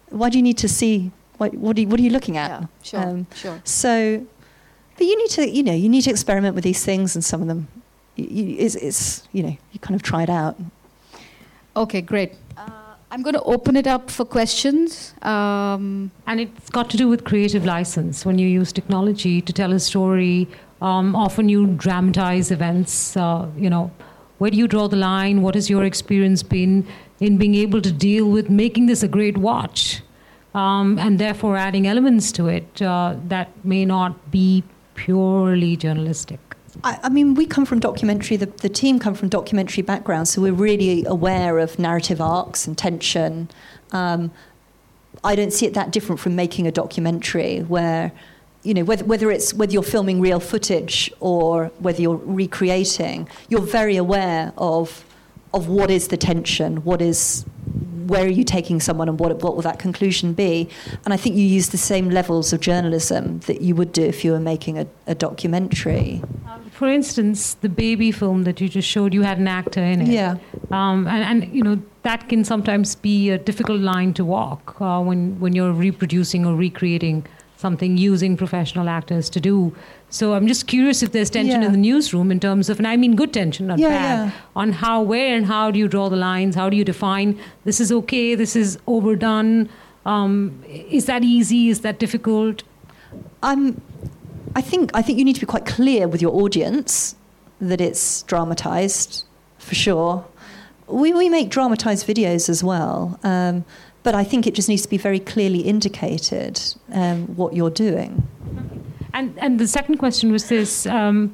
[0.10, 1.12] why do you need to see?
[1.38, 2.50] What, what, are, you, what are you looking at?
[2.50, 3.60] Yeah, sure, um, sure.
[3.64, 4.26] So,
[4.96, 7.42] but you need to, you know, you need to experiment with these things, and some
[7.42, 7.68] of them,
[8.16, 10.58] you, you, it's, it's, you know, you kind of try it out.
[11.76, 12.34] Okay, great.
[12.56, 12.70] Uh,
[13.10, 15.14] I'm going to open it up for questions.
[15.22, 18.26] Um, and it's got to do with creative license.
[18.26, 20.48] When you use technology to tell a story,
[20.82, 23.16] um, often you dramatize events.
[23.18, 23.92] Uh, you know,
[24.38, 25.42] where do you draw the line?
[25.42, 26.88] What has your experience been
[27.20, 30.02] in being able to deal with making this a great watch?
[30.56, 34.64] Um, and therefore adding elements to it uh, that may not be
[34.96, 36.40] purely journalistic.
[36.84, 40.42] I, I, mean, we come from documentary, the, the team come from documentary backgrounds, so
[40.42, 43.50] we're really aware of narrative arcs and tension.
[43.92, 44.32] Um,
[45.24, 48.12] I don't see it that different from making a documentary where,
[48.64, 53.62] you know, whether, whether it's whether you're filming real footage or whether you're recreating, you're
[53.62, 55.06] very aware of
[55.54, 57.46] of what is the tension, what is
[58.08, 60.70] where are you taking someone and what, what will that conclusion be?
[61.06, 64.24] And I think you use the same levels of journalism that you would do if
[64.24, 66.22] you were making a, a documentary.
[66.48, 70.02] Um, for instance, the baby film that you just showed, you had an actor in
[70.02, 70.10] it.
[70.10, 70.36] Yeah.
[70.72, 75.02] Um, and, and, you know, that can sometimes be a difficult line to walk uh,
[75.02, 77.26] when, when you're reproducing or recreating
[77.58, 79.74] something using professional actors to do.
[80.18, 81.68] So I'm just curious if there's tension Yeah.
[81.68, 84.32] in the newsroom in terms of, and I mean good tension, not Yeah, bad, yeah.
[84.56, 86.54] on how, where, and how do you draw the lines?
[86.56, 87.36] How do you define
[87.66, 89.70] this is okay, this is overdone?
[90.06, 91.70] Um, is that easy?
[91.70, 92.62] Is that difficult?
[93.42, 93.82] I'm,
[94.56, 97.16] I think I think you need to be quite clear with your audience
[97.60, 99.24] that it's dramatized,
[99.58, 100.26] for sure.
[100.88, 103.66] We we make dramatized videos as well, um,
[104.04, 106.62] but I think it just needs to be very clearly indicated
[106.92, 108.28] um, what you're doing.
[109.14, 111.34] And and the second question was this: um,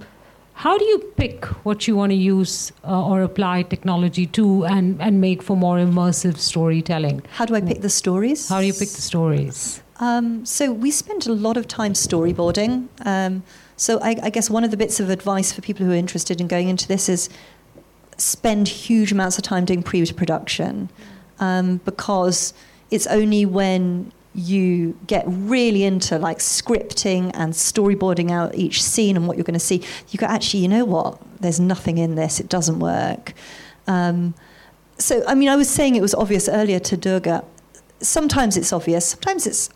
[0.54, 5.02] How do you pick what you want to use uh, or apply technology to, and
[5.02, 7.22] and make for more immersive storytelling?
[7.32, 8.50] How do I pick the stories?
[8.50, 9.82] How do you pick the stories?
[10.00, 12.88] Um, so we spent a lot of time storyboarding.
[13.06, 13.44] Um,
[13.76, 16.42] so I, I guess one of the bits of advice for people who are interested
[16.42, 17.30] in going into this is
[18.18, 20.90] spend huge amounts of time doing pre-production
[21.40, 22.54] um, because
[22.92, 29.28] it's only when you get really into like scripting and storyboarding out each scene and
[29.28, 31.20] what you're going to see you go actually you know what?
[31.42, 32.40] There's nothing in this.
[32.40, 33.34] It doesn't work.
[33.88, 34.36] Um,
[35.00, 37.44] so i mean i was saying it was obvious earlier to durga
[38.02, 39.70] sometimes it's obvious sometimes it's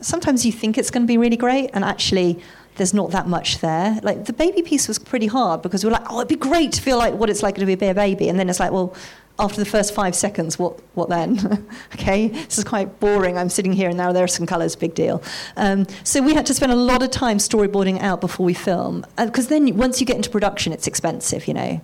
[0.00, 2.40] sometimes you think it's going to be really great and actually
[2.76, 4.00] there's not that much there.
[4.02, 6.72] Like the baby piece was pretty hard because we we're like oh it'd be great
[6.72, 8.28] to feel like what it's like to be a baby.
[8.28, 8.94] And then it's like well
[9.40, 13.72] after the first five seconds what what then okay this is quite boring i'm sitting
[13.72, 15.22] here and now there are some colors big deal
[15.56, 19.04] um, so we had to spend a lot of time storyboarding out before we film
[19.16, 21.80] because then once you get into production it's expensive you know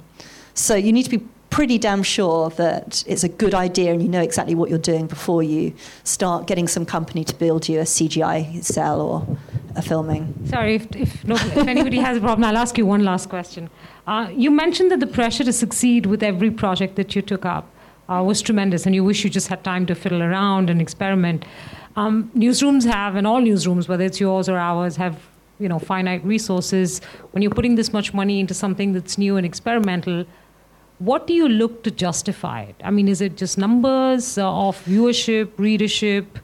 [0.54, 4.08] so you need to be pretty damn sure that it's a good idea and you
[4.08, 5.72] know exactly what you're doing before you
[6.04, 9.38] start getting some company to build you a CGI cell or
[9.74, 10.34] a filming.
[10.46, 13.70] Sorry, if, if, if anybody has a problem, I'll ask you one last question.
[14.06, 17.68] Uh, you mentioned that the pressure to succeed with every project that you took up
[18.08, 21.44] uh, was tremendous, and you wish you just had time to fiddle around and experiment.
[21.96, 25.20] Um, newsrooms have, and all newsrooms, whether it's yours or ours, have
[25.58, 27.00] you know finite resources.
[27.32, 30.24] When you're putting this much money into something that's new and experimental,
[30.98, 32.76] what do you look to justify it?
[32.84, 36.38] I mean, is it just numbers uh, of viewership, readership,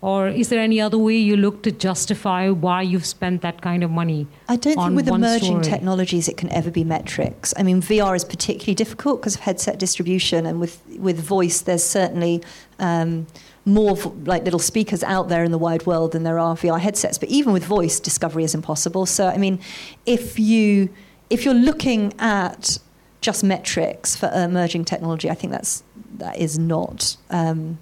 [0.00, 3.82] or is there any other way you look to justify why you've spent that kind
[3.82, 4.28] of money?
[4.48, 5.64] I don't on think with emerging story?
[5.64, 7.52] technologies it can ever be metrics.
[7.56, 11.82] I mean, VR is particularly difficult because of headset distribution, and with with voice, there's
[11.82, 12.42] certainly
[12.78, 13.26] um,
[13.64, 17.18] more like little speakers out there in the wide world than there are VR headsets.
[17.18, 19.04] But even with voice, discovery is impossible.
[19.04, 19.58] So, I mean,
[20.06, 20.90] if you
[21.28, 22.78] if you're looking at
[23.20, 25.82] just metrics for emerging technology, I think that's
[26.18, 27.16] that is not.
[27.30, 27.78] Um,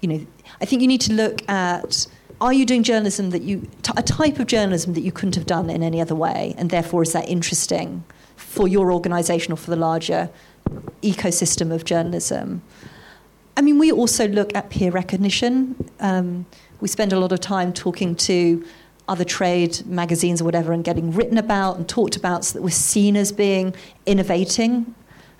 [0.00, 0.26] you know,
[0.62, 2.06] I think you need to look at
[2.40, 5.46] are you doing journalism that you t- a type of journalism that you couldn't have
[5.46, 8.04] done in any other way, and therefore is that interesting
[8.36, 10.30] for your organisation or for the larger
[11.02, 12.62] ecosystem of journalism?
[13.56, 15.76] I mean, we also look at peer recognition.
[16.00, 16.46] Um,
[16.80, 18.64] we spend a lot of time talking to
[19.08, 22.70] other trade magazines or whatever and getting written about and talked about so that we're
[22.70, 23.74] seen as being
[24.06, 24.94] innovating.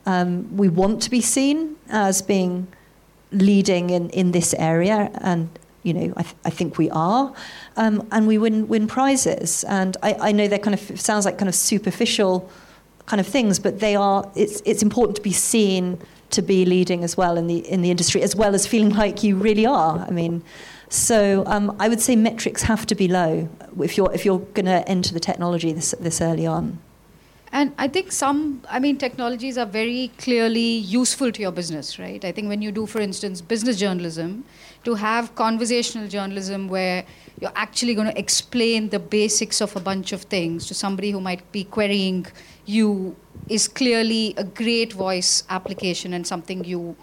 [0.05, 2.67] Um, we want to be seen as being
[3.33, 5.49] leading in, in this area, and
[5.83, 7.35] you know, I, th- I think we are,
[7.77, 9.65] um, and we win win prizes.
[9.65, 12.49] And I, I know they're kind of sounds like kind of superficial
[13.07, 14.31] kind of things, but they are.
[14.35, 15.99] It's it's important to be seen
[16.31, 19.23] to be leading as well in the in the industry, as well as feeling like
[19.23, 19.99] you really are.
[20.01, 20.43] I mean.
[20.89, 23.49] So um, I would say metrics have to be low
[23.81, 26.81] if you're if you're going to enter the technology this this early on.
[27.55, 32.25] And I think some, I mean, technologies are very clearly useful to your business, right?
[32.25, 34.45] I think when you do, for instance, business journalism,
[34.85, 37.05] to have conversational journalism where
[37.41, 41.21] you're actually going to explain the basics of a bunch of things to somebody who
[41.21, 42.27] might be querying
[42.65, 43.15] you
[43.49, 46.97] is clearly a great voice application and something you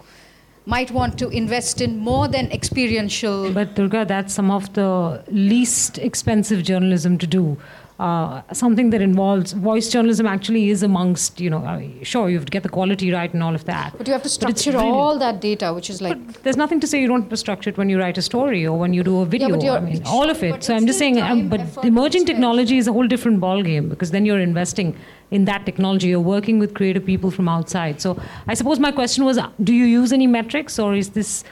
[0.66, 3.52] might want to invest in more than experiential.
[3.52, 7.56] But Durga, that's some of the least expensive journalism to do.
[8.00, 11.60] Uh, something that involves voice journalism actually is amongst, you know,
[12.02, 13.92] sure, you have to get the quality right and all of that.
[13.98, 16.86] But you have to structure really- all that data, which is like There's nothing to
[16.86, 19.02] say you don't have to structure it when you write a story or when you
[19.02, 19.50] do a video.
[19.50, 20.64] but I mean, all of it.
[20.64, 24.24] so I'm just saying, um, but emerging technology is a whole different ballgame because then
[24.24, 24.96] you're investing
[25.30, 26.08] in that technology.
[26.08, 28.00] You're working with creative people from outside.
[28.00, 31.44] So I suppose my question was, do you use any metrics or is this?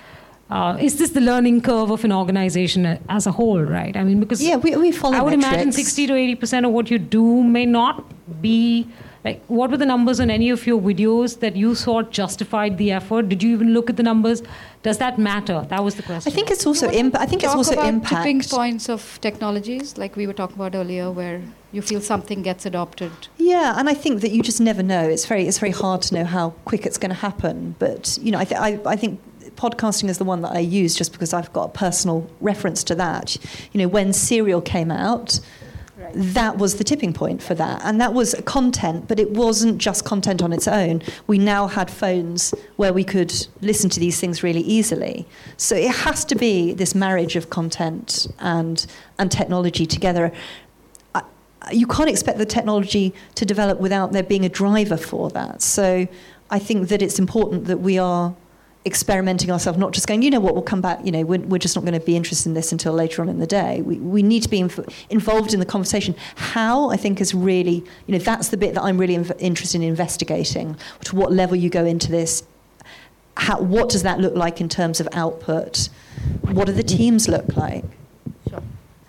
[0.50, 3.96] Uh, is this the learning curve of an organization as a whole, right?
[3.96, 6.72] I mean, because Yeah, we, we follow I would imagine 60 to 80 percent of
[6.72, 8.04] what you do may not
[8.40, 8.86] be
[9.24, 12.92] Like, what were the numbers on any of your videos that you thought justified the
[12.92, 13.28] effort?
[13.28, 14.42] Did you even look at the numbers?
[14.82, 15.66] Does that matter?
[15.68, 16.32] That was the question.
[16.32, 18.22] I think it's also imp- I think it's also about impact.
[18.22, 21.42] tipping points of technologies, like we were talking about earlier, where
[21.72, 23.10] you feel something gets adopted.
[23.36, 25.02] Yeah, and I think that you just never know.
[25.08, 27.74] It's very it's very hard to know how quick it's going to happen.
[27.78, 29.20] But you know, I, th- I, I think
[29.58, 32.94] podcasting is the one that I use just because I've got a personal reference to
[32.94, 33.36] that.
[33.72, 35.40] You know, when Serial came out.
[36.14, 37.82] That was the tipping point for that.
[37.84, 41.02] And that was content, but it wasn't just content on its own.
[41.26, 43.30] We now had phones where we could
[43.60, 45.26] listen to these things really easily.
[45.58, 48.86] So it has to be this marriage of content and,
[49.18, 50.32] and technology together
[51.72, 55.62] you can't expect the technology to develop without there being a driver for that.
[55.62, 56.08] So
[56.50, 58.34] I think that it's important that we are
[58.86, 61.58] experimenting ourselves, not just going, you know what, we'll come back, you know, we're, we're
[61.58, 63.82] just not going to be interested in this until later on in the day.
[63.82, 66.14] We, we need to be inv- involved in the conversation.
[66.36, 69.82] How, I think, is really, you know, that's the bit that I'm really inv- interested
[69.82, 70.76] in investigating.
[71.04, 72.44] To what level you go into this,
[73.36, 75.88] how, what does that look like in terms of output?
[76.42, 77.84] What do the teams look like?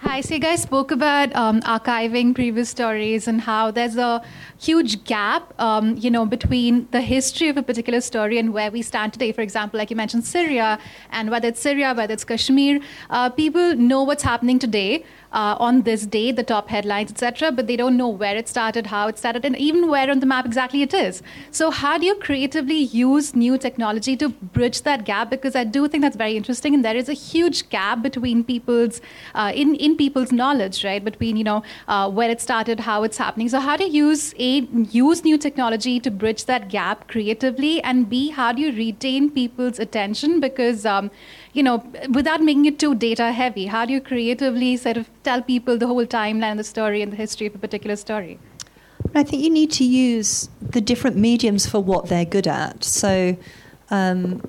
[0.02, 4.24] Hi, so you guys spoke about um, archiving previous stories and how there's a
[4.58, 8.82] huge gap, um, you know, between the history of a particular story and where we
[8.82, 9.34] stand today.
[9.34, 10.80] For example, like you mentioned Syria,
[11.12, 12.80] and whether it's Syria, whether it's Kashmir,
[13.10, 17.68] uh, people know what's happening today, uh, on this day, the top headlines, etc., but
[17.68, 20.46] they don't know where it started, how it started, and even where on the map
[20.46, 21.22] exactly it is.
[21.52, 25.30] So, how do you creatively use new technology to bridge that gap?
[25.30, 29.02] Because I do think that's very interesting, and there is a huge gap between people's
[29.36, 31.04] uh, in in people's knowledge, right?
[31.04, 33.50] Between you know uh, where it started, how it's happening.
[33.50, 34.62] So, how do you use a
[34.92, 39.80] use new technology to bridge that gap creatively, and b how do you retain people's
[39.80, 40.40] attention?
[40.40, 41.12] Because um,
[41.54, 45.42] you know, without making it too data heavy, how do you creatively sort of tell
[45.42, 48.40] people the whole timeline, the story, and the history of a particular story?
[49.16, 52.84] I think you need to use the different mediums for what they're good at.
[52.84, 53.38] So,
[53.90, 54.44] um,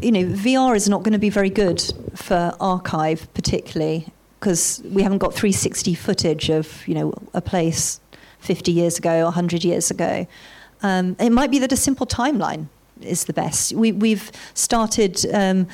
[0.00, 1.82] you know, VR is not going to be very good
[2.14, 4.06] for archive, particularly
[4.38, 8.00] because we haven't got 360 footage of you know a place
[8.40, 10.26] 50 years ago or 100 years ago.
[10.82, 12.68] Um, it might be that a simple timeline
[13.04, 13.72] is the best.
[13.72, 15.66] We, we've started um,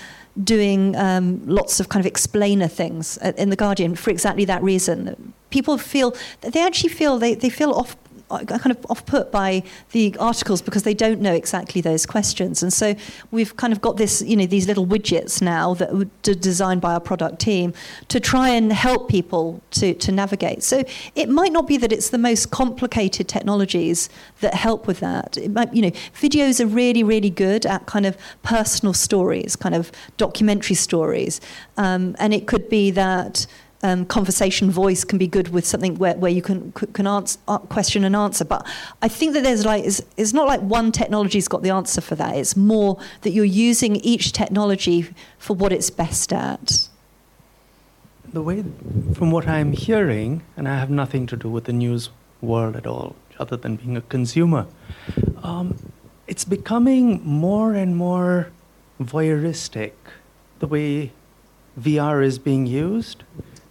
[0.43, 5.33] doing um, lots of kind of explainer things in the Guardian for exactly that reason.
[5.51, 7.99] People feel they actually feel they, they feel off uh,
[8.29, 9.62] kind of off put by
[9.93, 12.62] the articles because they don't know exactly those questions.
[12.62, 12.95] And so
[13.31, 16.95] we've kind of got this, you know, these little widgets now that are designed by
[16.95, 17.72] our product team
[18.09, 20.62] to try and help people to, to navigate.
[20.62, 24.09] So it might not be that it's the most complicated technologies
[24.41, 25.37] that help with that.
[25.37, 29.74] It might, you know, videos are really, really good at kind of personal stories, kind
[29.74, 31.41] of documentary stories.
[31.77, 33.47] Um, and it could be that
[33.87, 38.05] um, conversation voice can be good with something where, where you can can answer, question
[38.05, 38.45] and answer.
[38.45, 38.66] But
[39.01, 42.16] I think that there's like it's, it's not like one technology's got the answer for
[42.16, 42.37] that.
[42.37, 45.07] It's more that you're using each technology
[45.39, 46.89] for what it's best at.
[48.32, 48.64] The way,
[49.14, 52.11] from what I'm hearing, and I have nothing to do with the news
[52.41, 54.66] world at all, other than being a consumer,
[55.43, 55.93] um,
[56.26, 58.51] it's becoming more and more
[59.01, 59.93] voyeuristic.
[60.59, 61.12] The way
[61.78, 63.22] VR is being used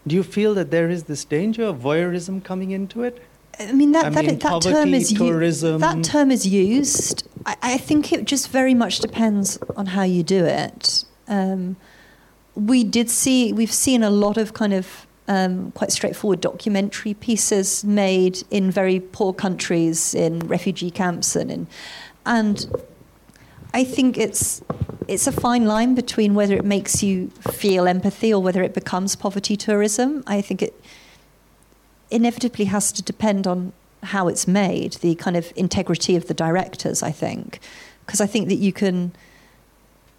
[0.07, 3.21] do you feel that there is this danger of voyeurism coming into it?
[3.59, 5.79] I mean that I that, mean, that poverty, term is tourism.
[5.79, 7.27] that term is used.
[7.45, 11.05] I, I, think it just very much depends on how you do it.
[11.27, 11.77] Um,
[12.53, 17.83] we did see we've seen a lot of kind of um, quite straightforward documentary pieces
[17.83, 21.67] made in very poor countries, in refugee camps, and in
[22.25, 22.65] and
[23.75, 24.61] I think it's
[25.09, 29.17] it's a fine line between whether it makes you feel empathy or whether it becomes
[29.17, 30.23] poverty tourism.
[30.25, 30.73] I think it
[32.09, 37.03] inevitably has to depend on how it's made, the kind of integrity of the directors.
[37.03, 37.59] I think,
[38.05, 39.11] because I think that you can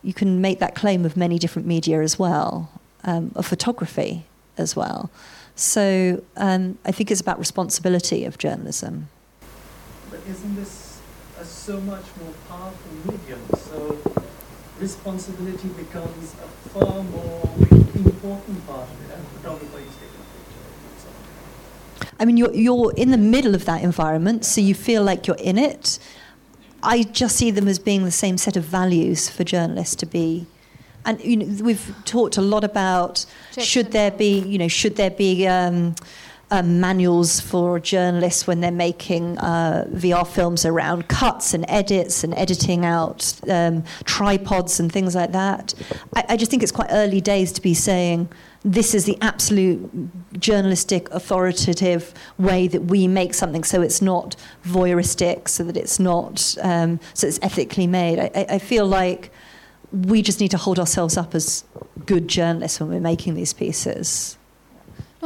[0.02, 2.70] you can make that claim of many different media as well,
[3.04, 4.26] um, of photography
[4.59, 5.11] as well.
[5.54, 9.09] So um, I think it's about responsibility of journalism.
[10.11, 10.86] But isn't this
[11.66, 12.32] so much more
[14.87, 17.43] responsibility becomes a far more
[17.95, 19.14] important part of it.
[19.14, 22.12] And photographer is taking a picture.
[22.20, 25.45] I mean, you're, you're in the middle of that environment, so you feel like you're
[25.53, 25.99] in it.
[26.84, 30.47] I just see them as being the same set of values for journalists to be.
[31.05, 33.26] And you know, we've talked a lot about
[33.59, 35.97] should there be, you know, should there be um,
[36.51, 42.32] um, manuals for journalists when they're making uh, VR films around cuts and edits and
[42.34, 45.74] editing out um, tripods and things like that.
[46.14, 48.28] I, I, just think it's quite early days to be saying
[48.64, 49.90] this is the absolute
[50.38, 56.57] journalistic authoritative way that we make something so it's not voyeuristic so that it's not
[56.62, 59.30] um, so it's ethically made I, I feel like
[59.92, 61.64] we just need to hold ourselves up as
[62.07, 64.36] good journalists when we're making these pieces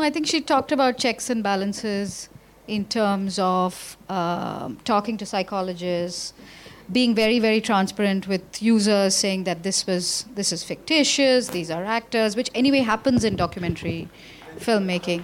[0.01, 2.28] no i think she talked about checks and balances
[2.66, 6.32] in terms of um, talking to psychologists
[6.92, 11.84] being very very transparent with users saying that this was this is fictitious these are
[11.84, 14.09] actors which anyway happens in documentary
[14.57, 15.22] filmmaking.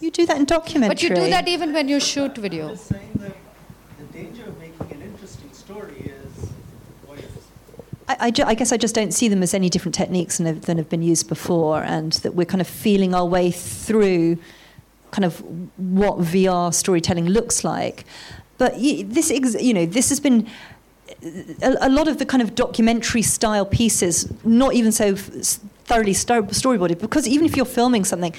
[0.00, 2.76] You do that in documentary but you do that even when you shoot video
[8.08, 10.46] I, I, ju- I, guess I just don't see them as any different techniques than
[10.46, 14.38] have, than have been used before, and that we're kind of feeling our way through
[15.10, 15.40] kind of
[15.78, 18.04] what VR storytelling looks like.
[18.58, 19.30] But this,
[19.60, 20.48] you know, this has been
[21.62, 27.00] a, a lot of the kind of documentary style pieces, not even so thoroughly storyboarded,
[27.00, 28.34] because even if you're filming something,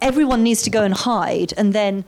[0.00, 2.04] everyone needs to go and hide, and then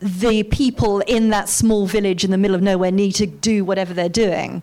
[0.00, 3.94] the people in that small village in the middle of nowhere need to do whatever
[3.94, 4.62] they're doing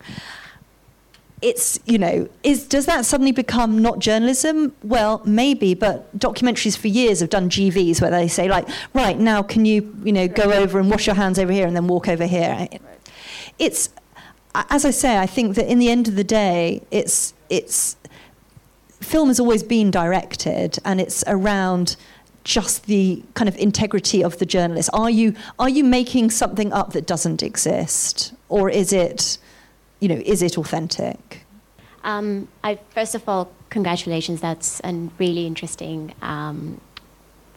[1.41, 4.75] it's you know is does that suddenly become not journalism?
[4.83, 9.41] Well maybe but documentaries for years have done gvs where they say like right now
[9.41, 12.07] can you you know go over and wash your hands over here and then walk
[12.07, 12.67] over here?
[13.57, 13.89] It's
[14.71, 17.95] as i say i think that in the end of the day it's it's
[18.99, 21.95] film has always been directed and it's around
[22.43, 24.89] just the kind of integrity of the journalist.
[24.93, 28.33] Are you are you making something up that doesn't exist?
[28.49, 29.37] Or is it
[29.99, 31.45] you know, is it authentic?
[32.03, 34.41] Um, I, first of all, congratulations.
[34.41, 36.79] That's a really interesting um,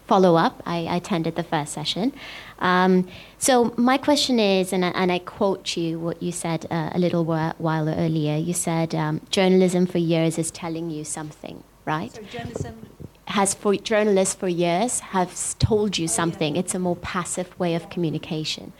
[0.06, 0.62] follow up.
[0.66, 2.12] I, I, attended the first session.
[2.58, 6.90] Um, so, my question is, and I, and I, quote you what you said uh,
[6.92, 8.36] a little while earlier.
[8.36, 12.12] You said, um, journalism for years is telling you something, right?
[12.12, 12.88] So, journalism
[13.26, 16.56] has for journalists for years have told you something.
[16.56, 18.72] It's a more passive way of communication.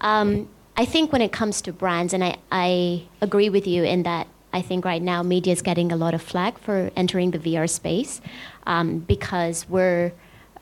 [0.00, 0.48] Um,
[0.78, 4.28] I think when it comes to brands, and I, I agree with you in that
[4.52, 7.68] I think right now media is getting a lot of flack for entering the VR
[7.68, 8.20] space
[8.66, 10.12] um, because we're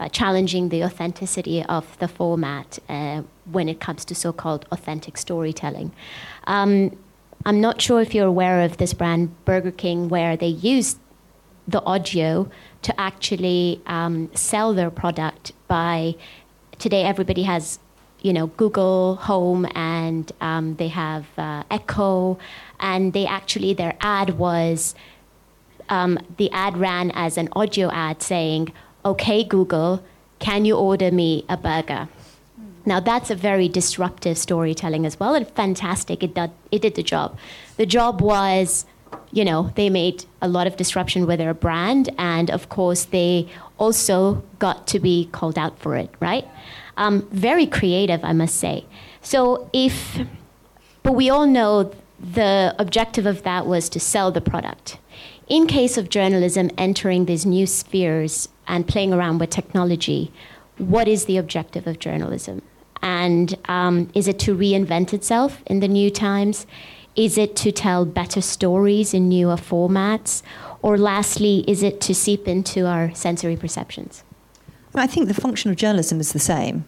[0.01, 5.17] uh, challenging the authenticity of the format uh, when it comes to so called authentic
[5.17, 5.93] storytelling.
[6.47, 6.97] Um,
[7.45, 10.97] I'm not sure if you're aware of this brand, Burger King, where they use
[11.69, 12.51] the audio
[12.83, 16.15] to actually um, sell their product by
[16.79, 17.79] today everybody has
[18.25, 22.39] you know Google Home and um, they have uh, Echo,
[22.81, 24.95] and they actually their ad was
[25.91, 28.73] um, the ad ran as an audio ad saying,
[29.05, 30.03] "Okay Google,
[30.39, 32.09] can you order me a burger?"
[32.87, 36.23] Now that's a very disruptive storytelling as well, and fantastic.
[36.23, 37.39] It did it did the job.
[37.77, 38.87] The job was,
[39.33, 43.49] you know, they made a lot of disruption with their brand, and of course they
[43.77, 46.47] also got to be called out for it, right?
[46.97, 48.85] Um, very creative, I must say.
[49.21, 50.21] So if,
[51.03, 54.99] but we all know the objective of that was to sell the product.
[55.49, 60.33] In case of journalism entering these new spheres and playing around with technology,
[60.79, 62.63] what is the objective of journalism?
[63.03, 66.67] And um, is it to reinvent itself in the new times?
[67.15, 70.43] Is it to tell better stories in newer formats?
[70.81, 74.24] Or lastly, is it to seep into our sensory perceptions?
[74.95, 76.85] I think the function of journalism is the same.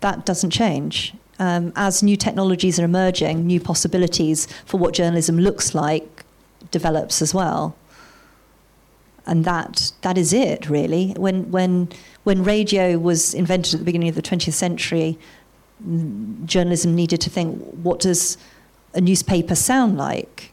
[0.00, 1.14] That doesn't change.
[1.38, 6.24] Um, as new technologies are emerging, new possibilities for what journalism looks like
[6.70, 7.76] develops as well.
[9.26, 11.12] And that that is it, really.
[11.16, 11.88] When when
[12.24, 15.18] when radio was invented at the beginning of the 20th century,
[16.44, 18.38] journalism needed to think: what does
[18.94, 20.52] a newspaper sound like?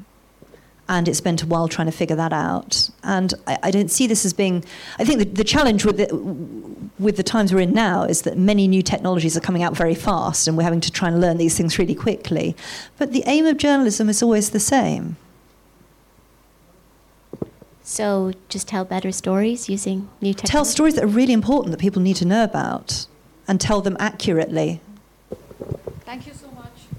[0.96, 2.90] And it spent a while trying to figure that out.
[3.04, 4.64] And I, I don't see this as being.
[5.00, 6.08] I think the, the challenge with the,
[7.00, 9.96] with the times we're in now is that many new technologies are coming out very
[9.96, 12.56] fast, and we're having to try and learn these things really quickly.
[12.98, 15.18] But the aim of journalism is always the same.
[17.82, 20.52] So just tell better stories using new technology.
[20.52, 23.08] Tell stories that are really important that people need to know about,
[23.48, 24.80] and tell them accurately.
[26.06, 26.43] Thank you so